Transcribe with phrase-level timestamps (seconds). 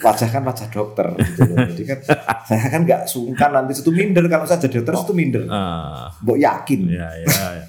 [0.00, 1.40] wajah kan wajah dokter gitu.
[1.44, 1.56] loh.
[1.68, 1.98] Jadi kan
[2.48, 5.42] saya kan nggak sungkan nanti situ minder kalau saya jadi dokter itu minder.
[5.46, 6.80] Ah, Mbok yakin.
[6.88, 7.26] ya, ya,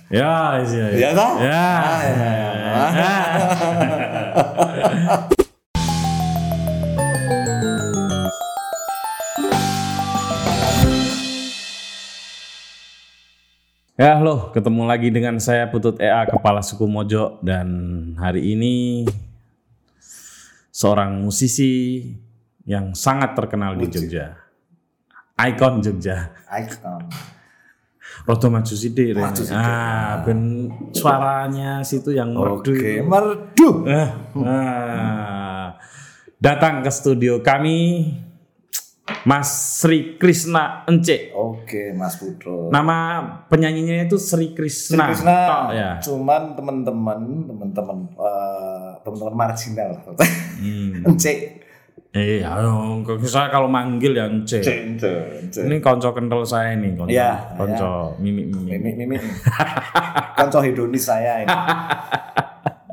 [0.10, 1.31] ya, ya, ya, Ya kan?
[1.38, 2.71] ya, Ah, ya, ya, ya.
[14.00, 17.68] Ya, halo, ketemu lagi dengan saya Putut EA Kepala Suku Mojo dan
[18.18, 19.05] hari ini
[20.82, 22.02] seorang musisi
[22.66, 24.33] yang sangat terkenal di Jogja.
[25.37, 26.33] Ikon Jogja.
[26.50, 27.06] Icon.
[28.25, 29.21] Rodo maju sidik Rene.
[29.29, 29.61] Maju sidik.
[29.61, 32.73] Ah, ben suaranya situ yang merdu.
[32.73, 33.70] Oke, merdu.
[33.89, 34.09] Eh,
[34.45, 35.78] ah.
[36.38, 38.09] datang ke studio kami
[39.25, 41.33] Mas Sri Krishna Ence.
[41.36, 42.69] Oke, Mas Putro.
[42.73, 45.09] Nama penyanyinya itu Sri Krishna.
[45.11, 45.89] Krishna, Tok, ya.
[46.02, 47.19] cuman teman-teman,
[47.50, 49.92] teman-teman, eh, teman-teman marginal.
[50.61, 51.17] Hmm.
[51.17, 51.58] Cek,
[52.11, 54.59] Eh, ayo, saya kalau manggil ya Ence.
[54.61, 58.78] Ini konco kental saya ini, konco, Iya, konco mimik mimik.
[58.83, 59.17] Mimi, mimi.
[60.38, 61.56] Konco hedonis saya ini.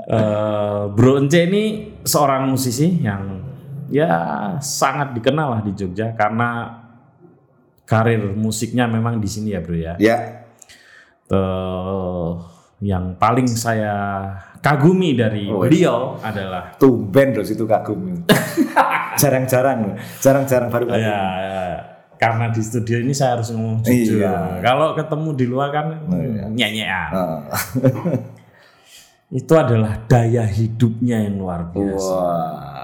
[0.06, 1.62] Eh, Bro Ence ini
[2.06, 3.47] seorang musisi yang
[3.88, 4.12] ya
[4.60, 6.80] sangat dikenal lah di Jogja karena
[7.88, 9.94] karir musiknya memang di sini ya Bro ya.
[9.96, 10.38] Ya,
[11.28, 12.30] Eh,
[12.88, 14.24] yang paling saya
[14.64, 18.24] kagumi dari Oh, beliau adalah tumben loh situ kagum.
[19.20, 19.96] Jarang-jarang loh.
[20.24, 21.04] Jarang-jarang baru kali.
[21.04, 21.64] ya, ya,
[22.16, 24.24] karena di studio ini saya harus ngomong jujur.
[24.24, 24.64] Iya.
[24.64, 25.86] Kalau ketemu di luar kan
[26.16, 26.44] iya.
[26.48, 27.10] nyanyian.
[27.12, 27.40] Ah.
[29.44, 32.08] Itu adalah daya hidupnya yang luar biasa.
[32.16, 32.77] Wah.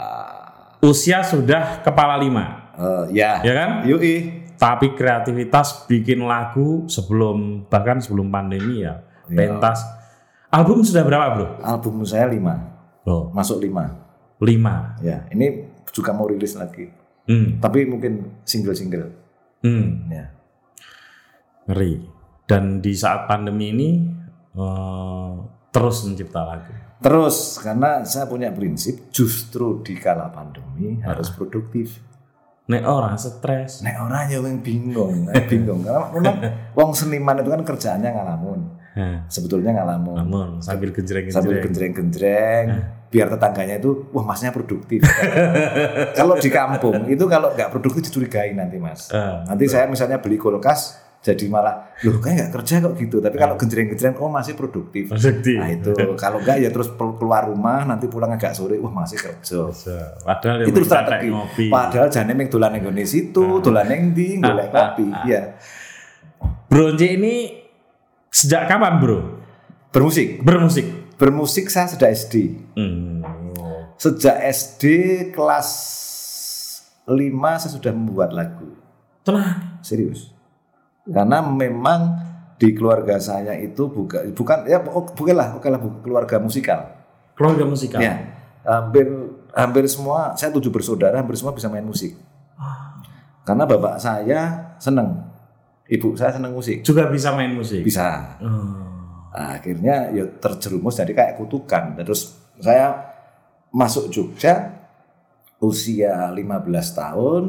[0.85, 3.41] Usia sudah kepala lima, Eh, ya.
[3.41, 3.71] ya kan?
[3.89, 4.45] Yui.
[4.55, 9.35] Tapi kreativitas bikin lagu sebelum bahkan sebelum pandemi ya, Iya.
[9.35, 9.81] pentas.
[10.49, 11.47] Album sudah berapa bro?
[11.59, 12.55] Album saya lima,
[13.03, 13.91] Loh, masuk lima.
[14.39, 14.95] lima.
[15.01, 16.93] Ya, ini juga mau rilis lagi.
[17.25, 19.09] Hmm, Tapi mungkin single-single.
[19.65, 20.27] hmm, Ya.
[21.65, 22.05] ngeri.
[22.45, 23.91] Dan di saat pandemi ini
[24.55, 25.33] eh,
[25.71, 26.71] terus mencipta lagu.
[27.05, 32.01] Terus karena saya punya prinsip justru di kala pandemi harus produktif.
[32.65, 33.85] Nek orang stres.
[33.85, 35.85] Nek orang ya yang bingung, eh, bingung.
[35.85, 36.37] Karena memang
[36.73, 38.61] wong seniman itu kan kerjaannya ngalamun.
[38.95, 40.17] Nah, Sebetulnya ngalamun.
[40.17, 41.61] namun sambil Sambil genjreng-genjreng.
[41.67, 42.67] genjreng-genjreng,
[43.11, 45.03] biar tetangganya itu, wah masnya produktif.
[46.19, 49.11] kalau di kampung itu kalau nggak produktif dicurigai nanti mas.
[49.11, 50.95] Eh, Nanti saya misalnya beli kulkas,
[51.25, 53.17] jadi malah, loh kayak nggak kerja kok gitu.
[53.25, 55.09] Tapi kalau genjreng-genjreng, oh masih produktif.
[55.09, 55.57] produktif.
[55.57, 59.73] Nah itu, kalau nggak ya terus keluar rumah, nanti pulang agak sore, wah masih kerja.
[60.21, 61.33] Padahal itu strategi.
[61.33, 61.73] ngopi.
[61.73, 65.09] Padahal jane ming dolan ning situ, dolan ning ndi, golek kopi.
[65.25, 65.57] Iya.
[66.69, 67.35] Bro J ini
[68.29, 69.19] sejak kapan bro
[69.95, 70.43] Bermusik.
[70.43, 70.87] bermusik?
[71.15, 72.35] Bermusik saya sudah SD.
[72.75, 73.23] Hmm.
[73.95, 74.83] Sejak SD
[75.31, 75.71] kelas
[77.07, 77.15] 5
[77.63, 78.75] saya sudah membuat lagu.
[79.23, 79.79] Tenang.
[79.87, 80.34] Serius.
[81.05, 82.01] Karena memang
[82.57, 86.81] di keluarga saya itu bukan bukan ya oh, bukanlah bukanlah bu- keluarga musikal.
[87.37, 88.01] Keluarga musikal.
[88.01, 88.15] Ya.
[88.65, 89.05] Hampir
[89.53, 92.17] hampir semua saya tujuh bersaudara hampir semua bisa main musik.
[93.45, 95.21] Karena bapak saya seneng,
[95.85, 96.81] ibu saya seneng musik.
[96.81, 97.85] Juga bisa main musik.
[97.85, 98.41] Bisa.
[98.41, 98.81] Oh.
[99.35, 101.93] Nah, akhirnya ya terjerumus jadi kayak kutukan.
[102.01, 103.13] Terus saya
[103.69, 104.81] masuk Jogja
[105.61, 106.41] usia 15
[106.97, 107.43] tahun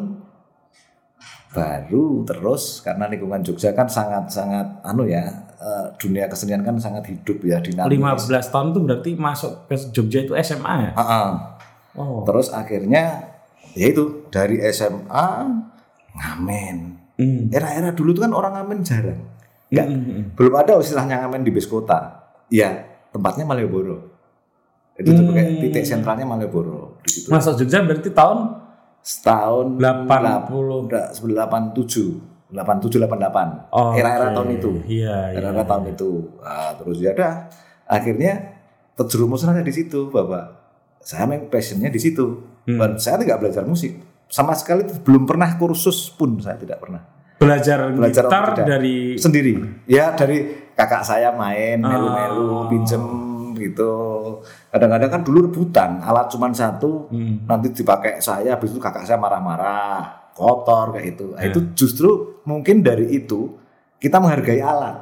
[1.56, 5.24] baru terus karena lingkungan Jogja kan sangat-sangat anu ya
[5.56, 8.28] eh, dunia kesenian kan sangat hidup ya dinamis.
[8.28, 10.92] 15 tahun itu berarti masuk ke Jogja itu SMA ya?
[10.94, 11.30] Ah, ah.
[11.96, 12.28] Oh.
[12.28, 13.32] Terus akhirnya
[13.72, 15.28] ya itu dari SMA
[16.12, 16.76] ngamen.
[17.16, 17.48] Hmm.
[17.48, 19.20] Era-era dulu tuh kan orang ngamen jarang.
[19.72, 20.24] Nggak, Hmm.
[20.36, 22.28] belum ada istilahnya ngamen di bis kota.
[22.52, 22.84] Ya,
[23.16, 24.12] tempatnya Malioboro.
[24.96, 25.36] Itu tuh Hmm.
[25.36, 27.00] kayak titik sentralnya Malioboro.
[27.32, 28.65] Masuk Jogja berarti tahun
[29.06, 30.90] Setahun 80.
[30.90, 33.70] enggak, 87, 87 88.
[33.70, 34.70] Oh, Era-era tahun itu.
[34.90, 35.38] Iya, iya.
[35.38, 36.42] Era-era tahun itu.
[36.42, 37.34] Nah, terus ya udah
[37.86, 38.34] akhirnya
[38.98, 40.66] terjerumus aja di situ, Bapak.
[41.06, 42.42] Saya main passionnya di situ.
[42.66, 42.82] Hmm.
[42.82, 43.94] Dan saya tidak belajar musik.
[44.26, 47.06] Sama sekali belum pernah kursus pun saya tidak pernah.
[47.38, 53.04] Belajar, Belajar gitar dari sendiri ya dari kakak saya main melu-melu pinjem
[53.58, 53.92] gitu
[54.70, 57.44] kadang-kadang kan dulu rebutan alat cuman satu Hmm.
[57.46, 61.72] nanti dipakai saya habis itu kakak saya marah-marah kotor kayak itu Nah, itu Ya.
[61.74, 62.10] justru
[62.44, 63.56] mungkin dari itu
[63.98, 65.00] kita menghargai alat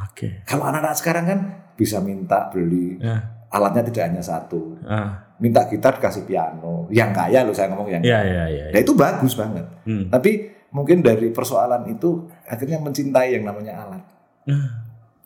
[0.00, 0.42] Oke.
[0.44, 1.40] kalau anak-anak sekarang kan
[1.74, 3.18] bisa minta beli Ya.
[3.48, 5.34] alatnya tidak hanya satu Ah.
[5.36, 8.64] minta gitar dikasih piano yang kaya loh saya ngomong yang Iya, iya, iya.
[8.70, 10.06] Nah itu bagus banget Hmm.
[10.06, 12.14] tapi mungkin dari persoalan itu
[12.44, 14.04] akhirnya mencintai yang namanya alat
[14.46, 14.79] Ah.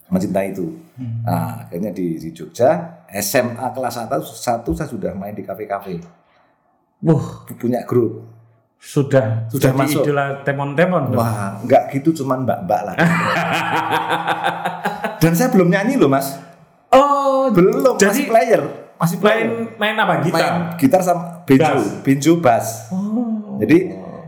[0.07, 0.71] Mencintai itu.
[1.23, 5.99] Nah, akhirnya di, di Jogja SMA kelas 1, satu saya sudah main di kafe-kafe.
[7.01, 8.23] Wah, punya grup.
[8.77, 10.05] sudah Sudah masuk.
[10.05, 11.11] idola temon-temon.
[11.11, 12.95] Wah, nggak gitu cuman mbak-mbak lah.
[15.19, 16.37] Dan saya belum nyanyi loh mas,
[16.91, 18.61] Oh, belum Jadi- masih player,
[18.95, 19.47] masih player.
[19.75, 20.39] main main apa gitar?
[20.39, 21.85] Main gitar sama benjo, Bass.
[22.01, 22.67] benjo bass.
[22.89, 23.59] Oh.
[23.59, 23.77] Jadi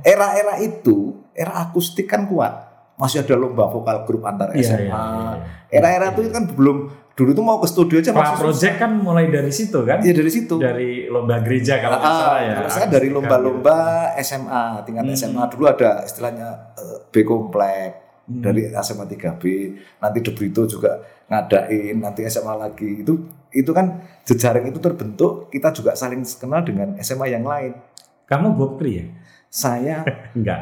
[0.03, 2.65] era-era itu, era akustik kan kuat.
[2.97, 4.83] Masih ada lomba vokal grup antar Iya, SMA.
[4.83, 5.33] iya, iya,
[5.77, 6.77] Era-era itu kan belum
[7.13, 8.41] dulu tuh mau ke studio aja Pra susah.
[8.43, 9.99] project kan mulai dari situ kan?
[9.99, 10.55] Iya dari situ.
[10.55, 12.53] Dari lomba gereja kalau nggak Ah, salah ya.
[12.55, 13.79] kalau saya dari lomba-lomba
[14.19, 15.15] SMA tingkat Hmm.
[15.15, 17.91] SMA dulu ada istilahnya eh, B komplek
[18.25, 18.43] Hmm.
[18.43, 19.43] dari SMA 3B
[19.97, 23.15] nanti De Brito juga ngadain nanti SMA lagi itu
[23.49, 27.73] itu kan jejaring itu terbentuk kita juga saling kenal dengan SMA yang lain
[28.25, 29.07] Kamu Bob Kri ya?
[29.47, 30.03] saya
[30.37, 30.59] Enggak.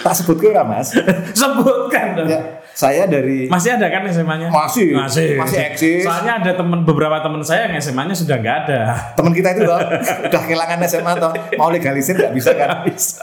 [0.00, 0.94] tak sebut ke mas
[1.34, 2.26] Sebutkan dong.
[2.26, 2.38] ya,
[2.72, 4.48] saya dari Masih ada kan SMA-nya?
[4.48, 4.96] Masih.
[4.96, 5.36] Masih.
[5.36, 6.02] Masih eksis.
[6.02, 8.80] Soalnya ada teman beberapa teman saya yang SMA-nya sudah nggak ada.
[9.12, 9.80] teman kita itu toh
[10.28, 13.20] udah kehilangan SMA toh mau legalisir nggak bisa kan Bisa.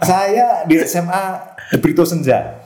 [0.00, 1.22] saya di SMA
[1.78, 2.65] Brito Senja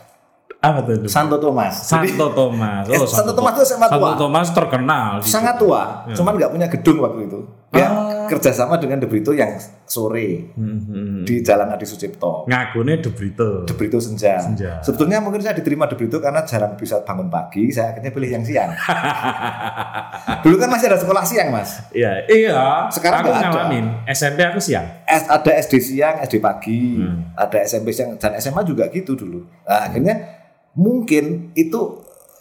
[0.60, 1.08] Apa tuh?
[1.08, 2.84] Santo Thomas Santo Thomas.
[2.84, 3.96] Eh, Santo Thomas itu SMA tua.
[3.96, 5.10] Santo Thomas terkenal.
[5.18, 7.40] di sangat tua, cuman nggak punya gedung waktu itu.
[7.70, 7.86] Dia
[8.26, 9.54] kerjasama dengan De Brito yang
[9.84, 11.22] sore Hmm, hmm.
[11.22, 12.42] di Jalan Adi Sucipto.
[12.44, 13.62] Ngagune De Brito.
[13.62, 14.36] De Brito Senja.
[14.36, 14.78] Senja.
[14.80, 18.42] Sebetulnya mungkin saya diterima De Brito karena jarang bisa bangun pagi, saya akhirnya pilih yang
[18.42, 18.70] siang.
[20.42, 21.78] Dulu kan masih ada sekolah siang, Mas.
[21.90, 22.86] Iya, iya.
[22.88, 23.70] Sekarang aku ada.
[24.08, 24.86] SMP aku siang.
[25.04, 27.32] S- ada SD siang, SD pagi, Hmm.
[27.34, 29.46] ada SMP siang dan SMA juga gitu dulu.
[29.62, 30.39] Nah, akhirnya
[30.74, 31.80] mungkin itu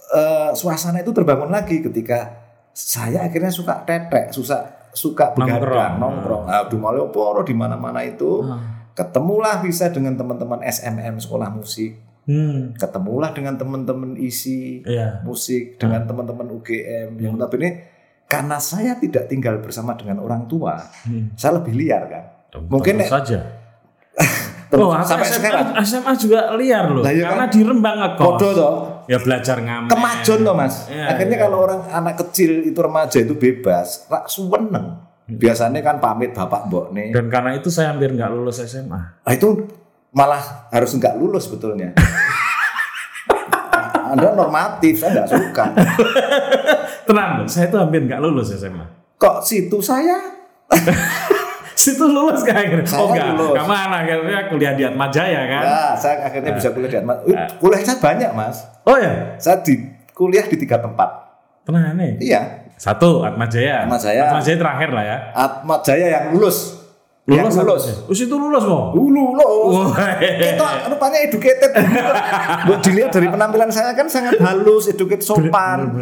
[0.09, 2.37] eh, suasana itu terbangun lagi ketika
[2.71, 5.45] saya akhirnya suka tetek, susah suka Nongkrong.
[5.61, 6.43] begadang, nongkrong.
[6.45, 8.41] Nah, di Malioboro di mana-mana itu
[8.91, 11.93] ketemulah bisa dengan teman-teman SMM sekolah musik,
[12.25, 12.77] Hmm.
[12.77, 15.21] ketemulah dengan teman-teman isi Iya.
[15.21, 17.89] musik dengan teman-teman UGM yang notabene
[18.25, 21.33] karena saya tidak tinggal bersama dengan orang tua, Hmm.
[21.33, 22.23] saya lebih liar kan.
[22.49, 23.39] Tentu Mungkin saja.
[24.69, 27.01] Terus Oh, sampai SMA, sekarang SMA juga liar loh.
[27.01, 27.49] Lah, iya karena kan?
[27.49, 28.23] di Rembang ngekos.
[28.23, 28.71] podo toh
[29.05, 29.87] Ya belajar ngamen.
[29.87, 31.43] kemajon toh mas Iya, akhirnya iya.
[31.43, 34.85] kalau orang anak kecil itu remaja itu bebas rak suweneng
[35.25, 35.35] Hmm.
[35.35, 38.87] biasanya kan pamit bapak mbok nih Dan karena itu saya hampir nggak lulus SMA.
[39.15, 39.47] nah, itu
[40.11, 41.91] malah harus nggak lulus sebetulnya
[44.09, 45.63] anda normatif saya nggak suka
[47.05, 48.83] Tenang, saya itu hampir nggak lulus SMA.
[49.15, 50.17] kok situ saya
[51.79, 52.59] Situ lulus kan?
[52.83, 53.55] Saya oh enggak, lulus.
[53.55, 55.63] kamu akhirnya kuliah di Atma Jaya kan?
[55.63, 57.47] ya saya akhirnya bisa kuliah di Atma Nah.
[57.55, 61.07] Kuliah saya banyak mas Oh ya, saya di kuliah di tiga tempat
[61.63, 62.19] tenang nih.
[62.19, 63.87] iya Satu Atma Jaya.
[63.87, 64.27] Atma Jaya.
[64.27, 65.17] Atma Jaya terakhir lah ya.
[65.31, 66.78] Atma Jaya yang lulus
[67.29, 67.53] Lulus.
[67.55, 67.83] lulus.
[68.03, 68.83] Oh, situ lulus kok.
[68.91, 69.93] dulu lulus.
[70.41, 71.71] Itu rupanya educated.
[72.65, 75.93] Buat dilihat dari penampilan saya kan sangat halus educated sopan.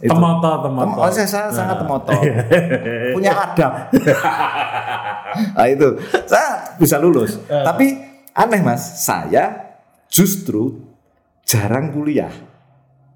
[0.00, 0.08] Itu.
[0.08, 0.96] Temoto, Tem- temoto.
[0.96, 2.12] oh, saya, saya sangat temoto
[3.16, 3.72] punya adab.
[5.32, 5.88] Nah itu.
[6.24, 7.40] Saya bisa lulus.
[7.44, 7.96] Tapi
[8.32, 9.76] aneh mas saya
[10.08, 10.76] justru
[11.44, 12.32] jarang kuliah.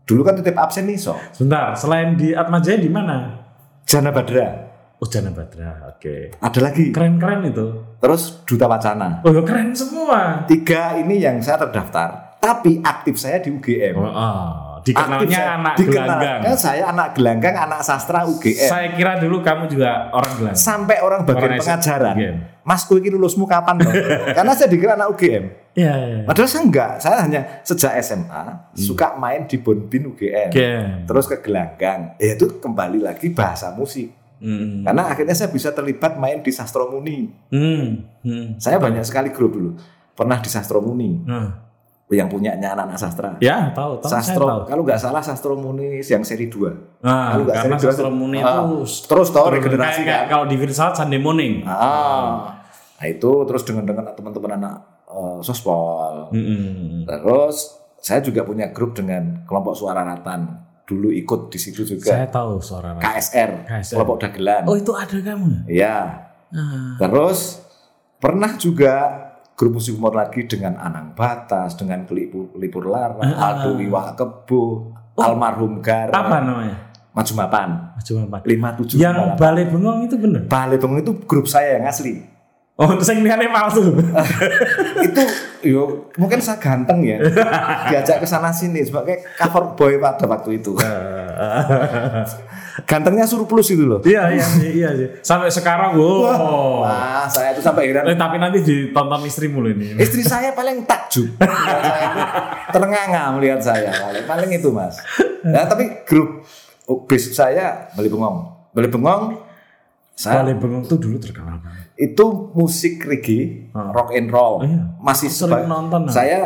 [0.05, 3.43] Dulu kan titip absen nih so Sebentar, selain di Atma Jaya di mana?
[3.85, 5.91] Jana Badra Oh, Jana Badra.
[5.91, 6.33] Oke.
[6.35, 7.67] ada lagi Keren-keren itu.
[7.99, 10.45] terus Duta Wacana Oh, ya keren semua.
[10.45, 14.49] tiga ini yang saya terdaftar tapi aktif saya di UGM Oh, oh.
[14.79, 15.51] Dikenalnya saya.
[15.57, 16.57] anak Dikenalkan gelanggang.
[16.57, 20.63] saya anak gelanggang anak sastra UGM Saya kira dulu kamu juga orang gelanggang.
[20.63, 22.37] sampai orang bagian Orang pengajaran UGM.
[22.63, 23.77] Mas kue ini lulusmu kapan
[24.37, 26.19] karena saya dikira anak UGM Iya, iya.
[26.25, 28.43] Padahal saya enggak, saya hanya sejak SMA
[28.75, 30.49] suka main di Bonbin UGM.
[30.49, 31.05] Game.
[31.05, 34.09] Terus ke gelanggang, ya itu kembali lagi bahasa musik.
[34.39, 34.83] Hmm.
[34.83, 37.33] Karena akhirnya saya bisa terlibat main di Sastromuni.
[37.49, 38.05] Hmm.
[38.21, 38.47] Hmm.
[38.57, 39.71] Saya banyak sekali grup dulu.
[40.13, 41.65] Pernah di Sastromuni Nah.
[42.07, 43.31] yang punyanya anak-anak sastra.
[43.39, 44.07] Ya, tahu, tahu.
[44.07, 44.61] saya Sastro, tahu.
[44.65, 47.03] kalau nggak salah Sastromuni yang seri 2.
[47.03, 50.07] Nah, Kalau nggak karena seri dua, sastra muni ah, itu terus toh terus regenerasi kayak-
[50.07, 50.31] kan.
[50.31, 51.67] Kalau di Filsafat Sunday morning.
[51.67, 52.63] Ah,
[52.95, 54.75] nah itu terus dengan dengan teman-teman anak
[55.05, 56.31] eh, sospol.
[56.31, 57.05] Mm-mm.
[57.05, 57.57] Terus
[57.99, 60.63] saya juga punya grup dengan kelompok suara ratan.
[60.87, 62.15] Dulu ikut di situ juga.
[62.15, 62.95] Saya tahu suara.
[63.03, 63.95] KSR, KSR.
[63.99, 64.63] kelompok dagelan.
[64.71, 65.67] Oh, itu ada kamu.
[65.67, 65.99] Iya.
[66.55, 66.95] Ah.
[67.03, 67.59] Terus
[68.23, 68.95] pernah juga
[69.59, 75.83] grup musik humor lagi dengan Anang Batas, dengan Kelipur, Kelipur Lara, Aldo Iwa Kebo, Almarhum
[75.83, 76.23] Gara, Oh.
[76.23, 76.77] Apa namanya?
[77.17, 77.69] Maju Mapan,
[78.05, 78.45] Cuma empat.
[78.45, 80.45] 57 Yang Balai Bengong itu bener.
[80.47, 82.36] Balai Bengong itu grup saya yang asli.
[82.77, 83.89] Oh, yang lihatnya palsu.
[85.09, 85.23] itu
[85.65, 87.17] yo mungkin saya ganteng ya
[87.89, 90.77] diajak ke sana sini sebagai cover boy pada waktu itu
[92.91, 95.09] gantengnya surplus itu loh iya, iya, iya sih.
[95.25, 96.85] Sampai sekarang, wow.
[96.85, 99.97] wah saya itu sampai heran Eh, tapi nanti ditonton istrimu loh ini.
[99.97, 102.21] istri saya paling takjub itu
[102.77, 105.01] terenganga melihat saya paling, paling itu mas
[105.41, 106.45] nah, tapi grup
[106.85, 109.41] oh, basic saya Bali Bengong Bali Bengong
[110.17, 111.86] Saya Balai Bengong tuh dulu terkenal banget.
[111.97, 113.91] Itu musik reggae, Hmm.
[113.91, 114.61] rock and roll.
[114.61, 114.97] Iya.
[114.99, 116.05] Masih Sering nonton.
[116.05, 116.13] nah.
[116.13, 116.41] Saya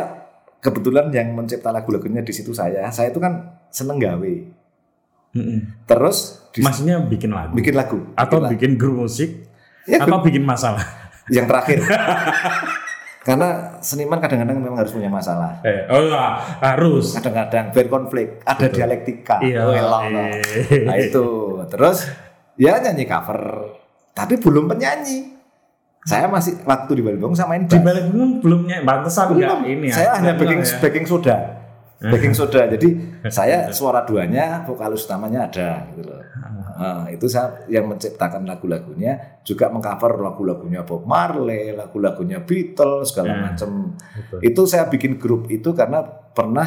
[0.57, 2.87] kebetulan yang mencipta lagu-lagunya di situ saya.
[2.87, 4.33] Saya itu kan seneng gawe.
[5.31, 5.59] Mm-mm.
[5.85, 8.03] Terus Maksudnya bikin lagu bikin lagu.
[8.13, 8.51] atau Bikin lagu.
[8.53, 9.31] bikin grup musik
[9.81, 10.83] Ya, atau bikin masalah.
[11.35, 11.79] yang terakhir.
[13.21, 15.61] Karena seniman kadang-kadang memang harus punya masalah.
[15.61, 17.13] Eh, oh ya, harus.
[17.13, 19.37] Kadang-kadang berkonflik, ada dialektika.
[19.39, 19.61] Iya.
[19.61, 20.41] Oh, eh.
[20.83, 21.25] Nah itu.
[21.69, 22.09] Terus
[22.55, 23.41] ya nyanyi cover.
[24.11, 25.37] Tapi belum penyanyi.
[26.01, 28.81] Saya masih waktu di Balibong saya main Di Bengong belum enggak
[29.37, 29.61] Belum.
[29.63, 29.95] ini ya.
[29.95, 30.77] saya hanya baking ya.
[30.81, 31.37] baking soda.
[32.01, 32.61] Baking soda.
[32.65, 32.89] Jadi
[33.37, 36.17] saya suara duanya, vokalis utamanya ada gitu loh.
[36.81, 43.43] Nah, itu saya yang menciptakan lagu-lagunya juga mengcover lagu-lagunya Bob Marley, lagu-lagunya Beatles segala Hmm.
[43.45, 43.69] macam.
[43.93, 44.39] Betul.
[44.41, 46.01] Itu saya bikin grup itu karena
[46.33, 46.65] pernah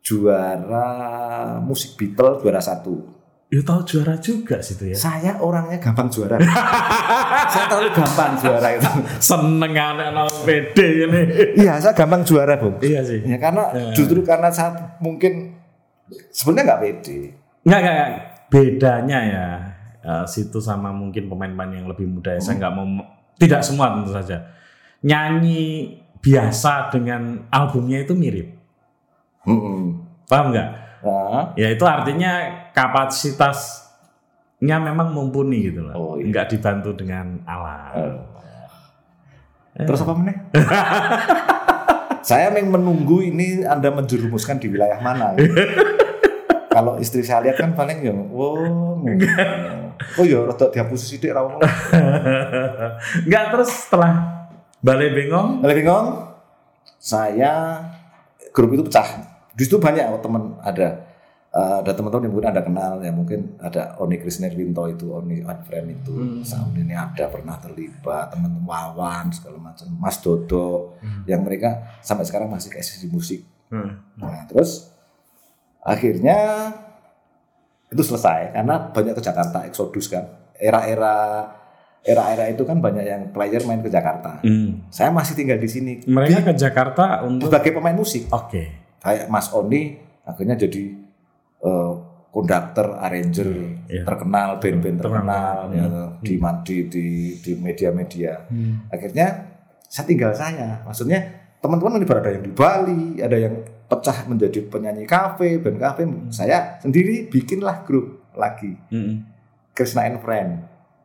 [0.00, 0.88] juara
[1.60, 3.13] musik Beatles juara satu.
[3.54, 4.96] Ya tahu juara juga sih itu ya.
[4.98, 6.42] Saya orangnya gampang juara.
[7.54, 8.90] saya terlalu gampang juara itu.
[9.22, 11.20] Seneng anak nol pede ini.
[11.62, 12.82] Iya, saya gampang juara, Bung.
[12.82, 13.22] iya sih.
[13.22, 15.54] Ya karena justru karena saya mungkin
[16.34, 17.18] sebenarnya nggak pede.
[17.62, 18.10] Enggak, enggak, enggak.
[18.50, 19.46] Bedanya ya
[20.02, 22.42] eh, situ sama mungkin pemain-pemain yang lebih muda ya.
[22.42, 22.86] Saya nggak mau
[23.38, 24.50] tidak semua tentu saja.
[25.06, 28.50] Nyanyi biasa dengan albumnya itu mirip.
[29.46, 30.02] Mm-mm.
[30.26, 30.83] Paham nggak?
[31.04, 35.94] Nah, Ya itu artinya kapasitasnya memang mumpuni gitu loh.
[35.94, 36.32] Oh, iya.
[36.32, 38.32] Nggak dibantu dengan alat.
[39.74, 40.38] terus apa meneh?
[42.28, 45.36] saya memang menunggu ini Anda menjerumuskan di wilayah mana.
[46.74, 48.98] Kalau istri saya lihat kan paling ya, wow,
[50.18, 51.62] oh ya, rada dihapus sidik ra ngomong.
[53.22, 54.42] Enggak terus setelah
[54.82, 56.08] Balai Bengong Kalian bingung?
[56.98, 57.78] Saya
[58.52, 59.33] grup itu pecah.
[59.54, 61.14] Di situ banyak oh, teman ada
[61.54, 66.02] Eh, ada teman-teman yang mungkin ada kenal ya mungkin ada Oni Krisnarwinto itu Oni Unfriend
[66.02, 66.42] itu.
[66.42, 69.86] Sound ini ada pernah terlibat teman-teman Wawan segala macam.
[69.94, 70.98] Mas Dodo
[71.30, 73.46] yang mereka sampai sekarang masih ke di musik.
[73.70, 73.96] Hmm.
[74.18, 74.92] nah terus
[75.80, 76.70] akhirnya
[77.88, 80.26] itu selesai karena banyak ke Jakarta Exodus kan.
[80.58, 81.54] Era-era
[82.02, 84.42] era-era itu kan banyak yang player main ke Jakarta.
[84.42, 84.90] Hmm.
[84.90, 85.92] saya masih tinggal di sini.
[86.02, 88.26] Mereka ke Jakarta untuk sebagai pemain musik.
[88.34, 88.83] Oke.
[89.04, 90.82] Kayak Mas Oni akhirnya jadi
[91.60, 91.92] eh,
[92.28, 93.46] konduktor arranger
[93.86, 94.02] Iya.
[94.02, 95.86] terkenal band-band terkenal ya,
[96.18, 97.04] di ma- di di
[97.36, 98.88] di media-media Hmm.
[98.88, 101.22] akhirnya saya tinggal saya maksudnya
[101.60, 106.80] teman-teman ini ada yang di Bali ada yang pecah menjadi penyanyi kafe band kafe saya
[106.80, 109.22] sendiri bikinlah grup lagi Hmm.
[109.70, 110.50] Krishna and Friend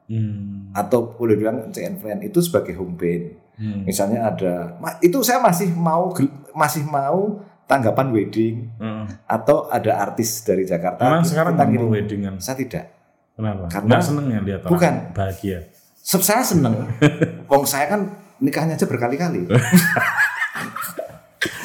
[0.07, 0.73] Hmm.
[0.73, 3.85] atau boleh bilang C and Friend itu sebagai home band Hmm.
[3.85, 4.53] misalnya ada
[4.97, 6.09] itu saya masih mau
[6.51, 9.05] masih mau tanggapan wedding Hmm.
[9.23, 11.77] atau ada artis dari Jakarta Emang kita sekarang ngirim.
[11.77, 12.35] mau weddingan?
[12.37, 12.85] saya tidak
[13.31, 13.69] Kenapa?
[13.69, 14.93] Karena- Nggak seneng ya lihat orang Bukan.
[15.13, 15.59] bahagia.
[15.95, 16.75] Se- saya seneng
[17.47, 18.01] wong saya kan
[18.37, 19.45] nikahnya aja berkali-kali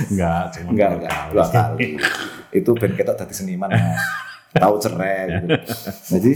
[0.05, 1.33] Enggak, cuma enggak dua enggak kali.
[1.33, 1.87] dua kali
[2.53, 3.99] itu band kita tadi seniman mas
[4.53, 5.47] tahu cerai gitu.
[6.13, 6.33] jadi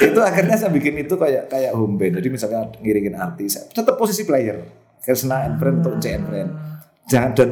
[0.06, 4.22] itu akhirnya saya bikin itu kayak kayak home band jadi misalnya ngiringin artis tetap posisi
[4.24, 4.58] player
[5.00, 6.50] Krishna and Friend atau C and Friend
[7.10, 7.50] jangan dan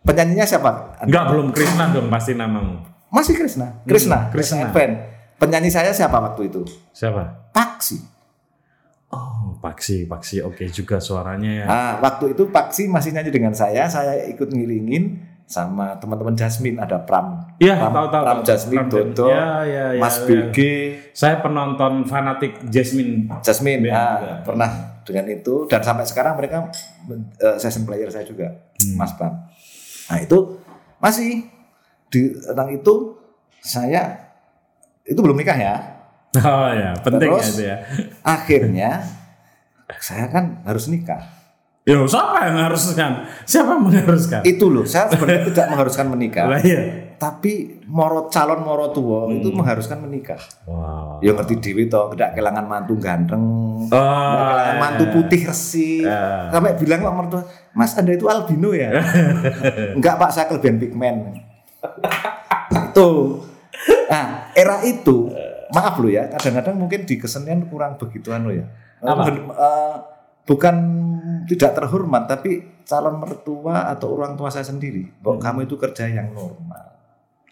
[0.00, 2.78] penyanyinya siapa Enggak, belum Krishna dong pasti namamu.
[3.08, 4.92] masih Krishna Krishna Hmm, Krishna and Friend
[5.36, 7.50] penyanyi saya siapa waktu itu Siapa?
[7.50, 7.98] Paksi
[9.12, 10.40] Oh, Paksi, Paksi.
[10.40, 11.64] Oke juga suaranya ya.
[11.66, 16.96] Nah, waktu itu Paksi masih nyanyi dengan saya, saya ikut ngiringin sama teman-teman Jasmine ada
[16.96, 17.44] Pram.
[17.60, 18.24] Iya, Pram, tahu tahu.
[18.24, 18.38] Pram.
[18.40, 20.24] Jasmine, Pram Dodo, Ya, ya, ya, Mas ya.
[20.24, 20.58] BG,
[21.12, 23.28] Saya penonton fanatik Jasmine.
[23.44, 23.84] Jasmine.
[23.86, 24.32] Ah, juga.
[24.48, 24.70] pernah
[25.02, 26.70] dengan itu dan sampai sekarang mereka
[27.38, 28.50] eh, session player saya juga,
[28.82, 28.98] Hmm.
[28.98, 29.46] Mas Pram.
[30.10, 30.58] Nah, itu
[30.98, 31.46] masih
[32.10, 33.14] di tentang itu
[33.62, 34.34] saya
[35.06, 35.74] itu belum nikah ya.
[36.32, 37.48] Oh ya, penting ya Terus?
[37.52, 37.76] itu ya.
[38.24, 38.90] Akhirnya
[40.00, 41.20] saya kan harus nikah.
[41.82, 43.10] Yo, siapa yang mengharuskan?
[43.42, 44.40] Siapa yang mengharuskan?
[44.46, 46.46] Itu loh, saya sebenarnya tidak mengharuskan menikah.
[46.46, 47.11] Lah iya.
[47.22, 50.42] Tapi moro calon moro tua itu mengharuskan menikah.
[50.66, 51.22] Wow.
[51.22, 55.12] Ya ngerti dewi toh, tidak kehilangan mantu ganteng, Oh, tidak kehilangan mantu iya.
[55.14, 55.90] putih resi.
[56.02, 56.50] Ya.
[56.50, 57.46] Sampai bilang sama mertua,
[57.78, 58.90] Mas Anda itu albino ya?
[59.96, 61.16] Enggak Pak, saya kelebihan pigmen.
[62.90, 63.10] itu.
[64.10, 65.30] Nah, era itu,
[65.70, 68.66] maaf lo ya, kadang-kadang mungkin di kesenian kurang begituan lo ya.
[68.98, 69.30] Apa?
[69.30, 69.94] Eh,
[70.42, 70.74] bukan
[71.46, 75.44] tidak terhormat, tapi calon mertua atau orang tua saya sendiri, bahwa Hmm.
[75.46, 76.92] kamu itu kerja yang normal.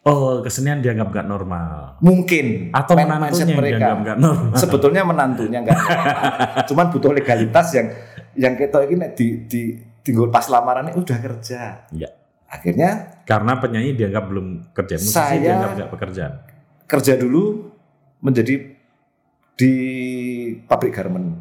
[0.01, 2.01] Oh, kesenian dianggap gak normal.
[2.01, 4.57] Mungkin Atau men- menantunya yang dianggap gak normal.
[4.57, 5.77] Sebetulnya menantunya enggak.
[6.69, 7.87] Cuman butuh legalitas yang
[8.33, 9.63] yang kita ini di di
[10.01, 11.85] tinggal pas lamaran ini udah kerja.
[11.91, 12.09] Iya.
[12.47, 16.33] Akhirnya Karena penyanyi dianggap belum kerja, musisi Saya- dianggap gak pekerjaan.
[16.87, 17.71] kerja dulu
[18.19, 18.55] menjadi
[19.55, 19.73] di
[20.61, 21.37] pabrik garment.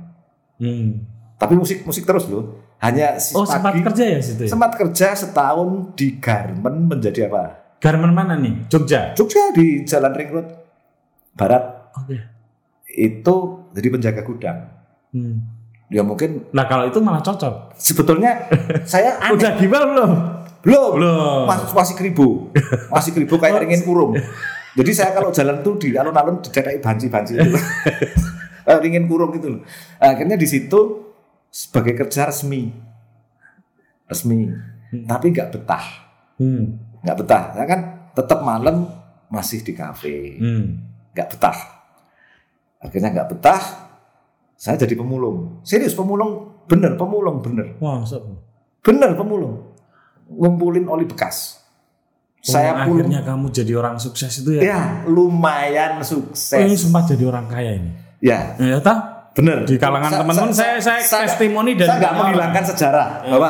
[0.58, 1.08] Hmm.
[1.34, 2.60] Tapi musik musik terus loh.
[2.78, 4.50] Hanya si Oh sempat pagi- kerja ya situ ya?
[4.50, 7.69] sempat kerja setahun di garment menjadi apa?
[7.79, 8.67] Garmen mana nih?
[8.67, 9.12] Jogja?
[9.13, 10.48] Jogja di Jalan Ring Road
[11.33, 11.63] Barat
[11.95, 12.15] Oke.
[12.86, 13.36] itu
[13.71, 14.59] jadi penjaga gudang.
[15.09, 15.39] Hmm.
[15.88, 17.74] Ya mungkin Nah kalau itu malah cocok.
[17.74, 18.45] sebetulnya
[18.86, 19.33] saya aneh.
[19.33, 20.12] Udah gibal belum?
[20.59, 21.48] belum Belum.
[21.48, 22.51] Mas- masih keribu
[22.89, 24.12] masih keribu kayak ringin kurung
[24.75, 27.55] jadi saya kalau jalan tuh di alun-alun dicetai banci-banci itu
[28.67, 29.62] Eh, ringin kurung gitu loh
[29.98, 31.09] akhirnya di situ
[31.48, 32.75] sebagai kerja resmi
[34.05, 34.51] resmi
[35.07, 35.86] tapi nggak betah
[36.36, 36.88] Hmm.
[37.01, 37.44] Nggak betah.
[37.56, 37.82] Saya kan?
[38.13, 38.88] Tetap malam
[39.29, 40.38] masih di kafe.
[40.39, 40.86] Hmm.
[41.13, 41.58] nggak betah.
[42.79, 43.62] Akhirnya nggak betah
[44.56, 45.63] saya jadi pemulung.
[45.63, 46.63] Serius pemulung.
[46.68, 47.79] Bener pemulung bener.
[47.79, 48.20] Wah, so.
[48.84, 49.72] bener pemulung.
[50.29, 51.60] Ngumpulin oli bekas.
[52.39, 53.08] Saya Oh, pulung.
[53.08, 54.62] akhirnya kamu jadi orang sukses itu ya?
[54.63, 57.91] ya lumayan Oh, ini sukses sempat jadi orang kaya ini.
[58.24, 58.56] ya.
[58.56, 59.19] Ya tak?
[59.31, 63.29] Bener Di kalangan teman-teman sa- saya saya sa- testimoni saya nggak menghilangkan sejarah Ya.
[63.29, 63.50] bahwa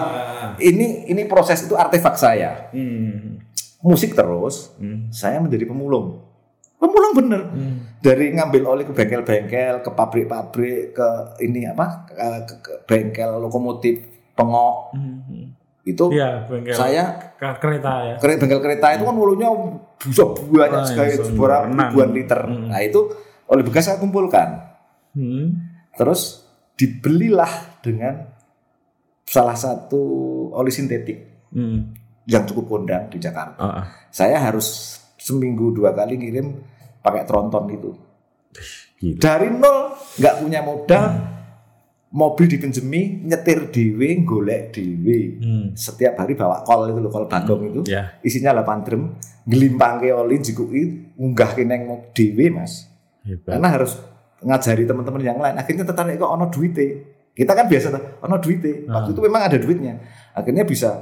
[0.58, 3.40] ini ini proses itu artefak saya Hmm.
[3.80, 5.08] musik terus Hmm.
[5.10, 6.20] saya menjadi pemulung
[6.76, 7.76] pemulung bener Hmm.
[7.98, 11.08] dari ngambil oli ke bengkel-bengkel ke pabrik-pabrik ke
[11.40, 15.56] ini apa ke, ke- ke bengkel lokomotif pengok Hmm.
[15.82, 18.16] itu Iya, bengkel saya ke- kereta ya.
[18.16, 19.48] Kere- bengkel kereta itu kan mulunya
[19.98, 22.40] bisa banyak sekali iya, ribuan liter.
[22.42, 22.68] Hmm.
[22.68, 23.10] Nah itu
[23.46, 24.70] oleh bekas saya kumpulkan.
[25.12, 25.69] Hmm.
[26.00, 28.24] Terus dibelilah dengan
[29.22, 30.00] salah satu
[30.56, 31.92] oli sintetik Hmm.
[32.24, 33.58] yang cukup kondang di Jakarta.
[33.58, 33.86] Ah, ah.
[34.10, 36.62] Saya harus seminggu dua kali ngirim
[37.02, 37.92] pakai tronton itu.
[38.96, 39.18] Gila.
[39.18, 39.78] Dari nol
[40.16, 41.06] nggak punya modal,
[42.10, 45.42] mobil dipinjemi, nyetir dewe, golek dewe.
[45.42, 45.66] Hmm.
[45.74, 47.82] Setiap hari bawa kol itu loh, kol bagong itu.
[47.90, 48.14] Ya.
[48.22, 49.18] isinya 8 drum
[49.50, 50.82] ngelimpangke oli jikuki
[51.18, 52.86] unggah neng mau dhewe Mas
[53.26, 53.58] Hebat.
[53.58, 53.98] karena harus
[54.42, 55.56] ngajari teman-teman yang lain.
[55.56, 56.88] Akhirnya tertarik kok ono duite.
[57.32, 58.84] Kita kan biasa tuh ono duite.
[58.86, 59.14] Waktu Ah.
[59.16, 59.94] itu memang ada duitnya.
[60.34, 61.00] Akhirnya bisa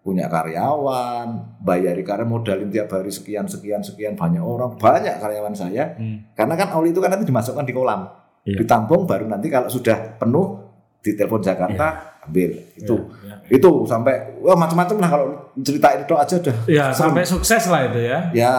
[0.00, 4.78] punya karyawan bayari karya modalin tiap hari sekian sekian sekian banyak orang.
[4.78, 5.98] Banyak karyawan saya.
[5.98, 6.30] Hmm.
[6.32, 8.06] karena kan oli itu kan nanti dimasukkan di kolam.
[8.46, 8.62] Iya.
[8.62, 10.62] ditampung baru nanti kalau sudah penuh
[11.02, 12.54] ditelepon Jakarta ambil.
[12.78, 13.10] Itu.
[13.25, 17.14] Ya, itu sampai wah macam-macam lah kalau cerita itu aja udah Ya, serem.
[17.14, 18.18] sampai sukses lah itu ya.
[18.32, 18.52] ya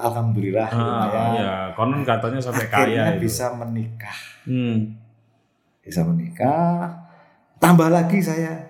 [0.00, 3.24] alhamdulillah Ah, lumayan ya, konon katanya sampai akhirnya kaya itu.
[3.24, 4.96] bisa menikah Hmm.
[5.80, 6.92] bisa menikah
[7.56, 8.68] tambah lagi saya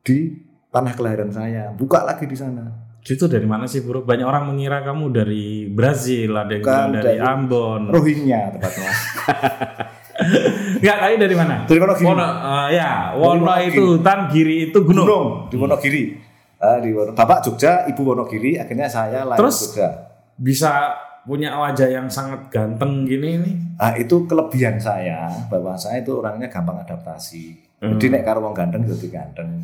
[0.00, 0.34] di
[0.68, 4.02] tanah kelahiran saya buka lagi di sana Itu dari mana sih, Bro?
[4.02, 7.82] Banyak orang mengira kamu dari Brazil, ada yang bilang dari dari- Ambon.
[7.90, 8.90] Rohingya tepatnya
[10.78, 11.56] Enggak, tapi dari mana?
[11.64, 13.70] dari Wonogiri Wono, eh, ya, Wono Wonogiri.
[13.70, 15.04] itu hutan, Giri itu gunung.
[15.04, 16.02] gunung di Wonogiri
[16.58, 19.56] Eh, di Wono- bapak Jogja ibu Wonogiri akhirnya saya lahir Terus?
[19.68, 19.88] Jogja
[20.34, 23.54] Bisa punya wajah yang sangat ganteng gini nih.
[23.76, 27.62] Nah, itu kelebihan saya bahwa saya itu orangnya gampang adaptasi.
[27.78, 27.94] Hmm.
[27.94, 29.62] Jadi nek karo wong ganteng jadi ganteng.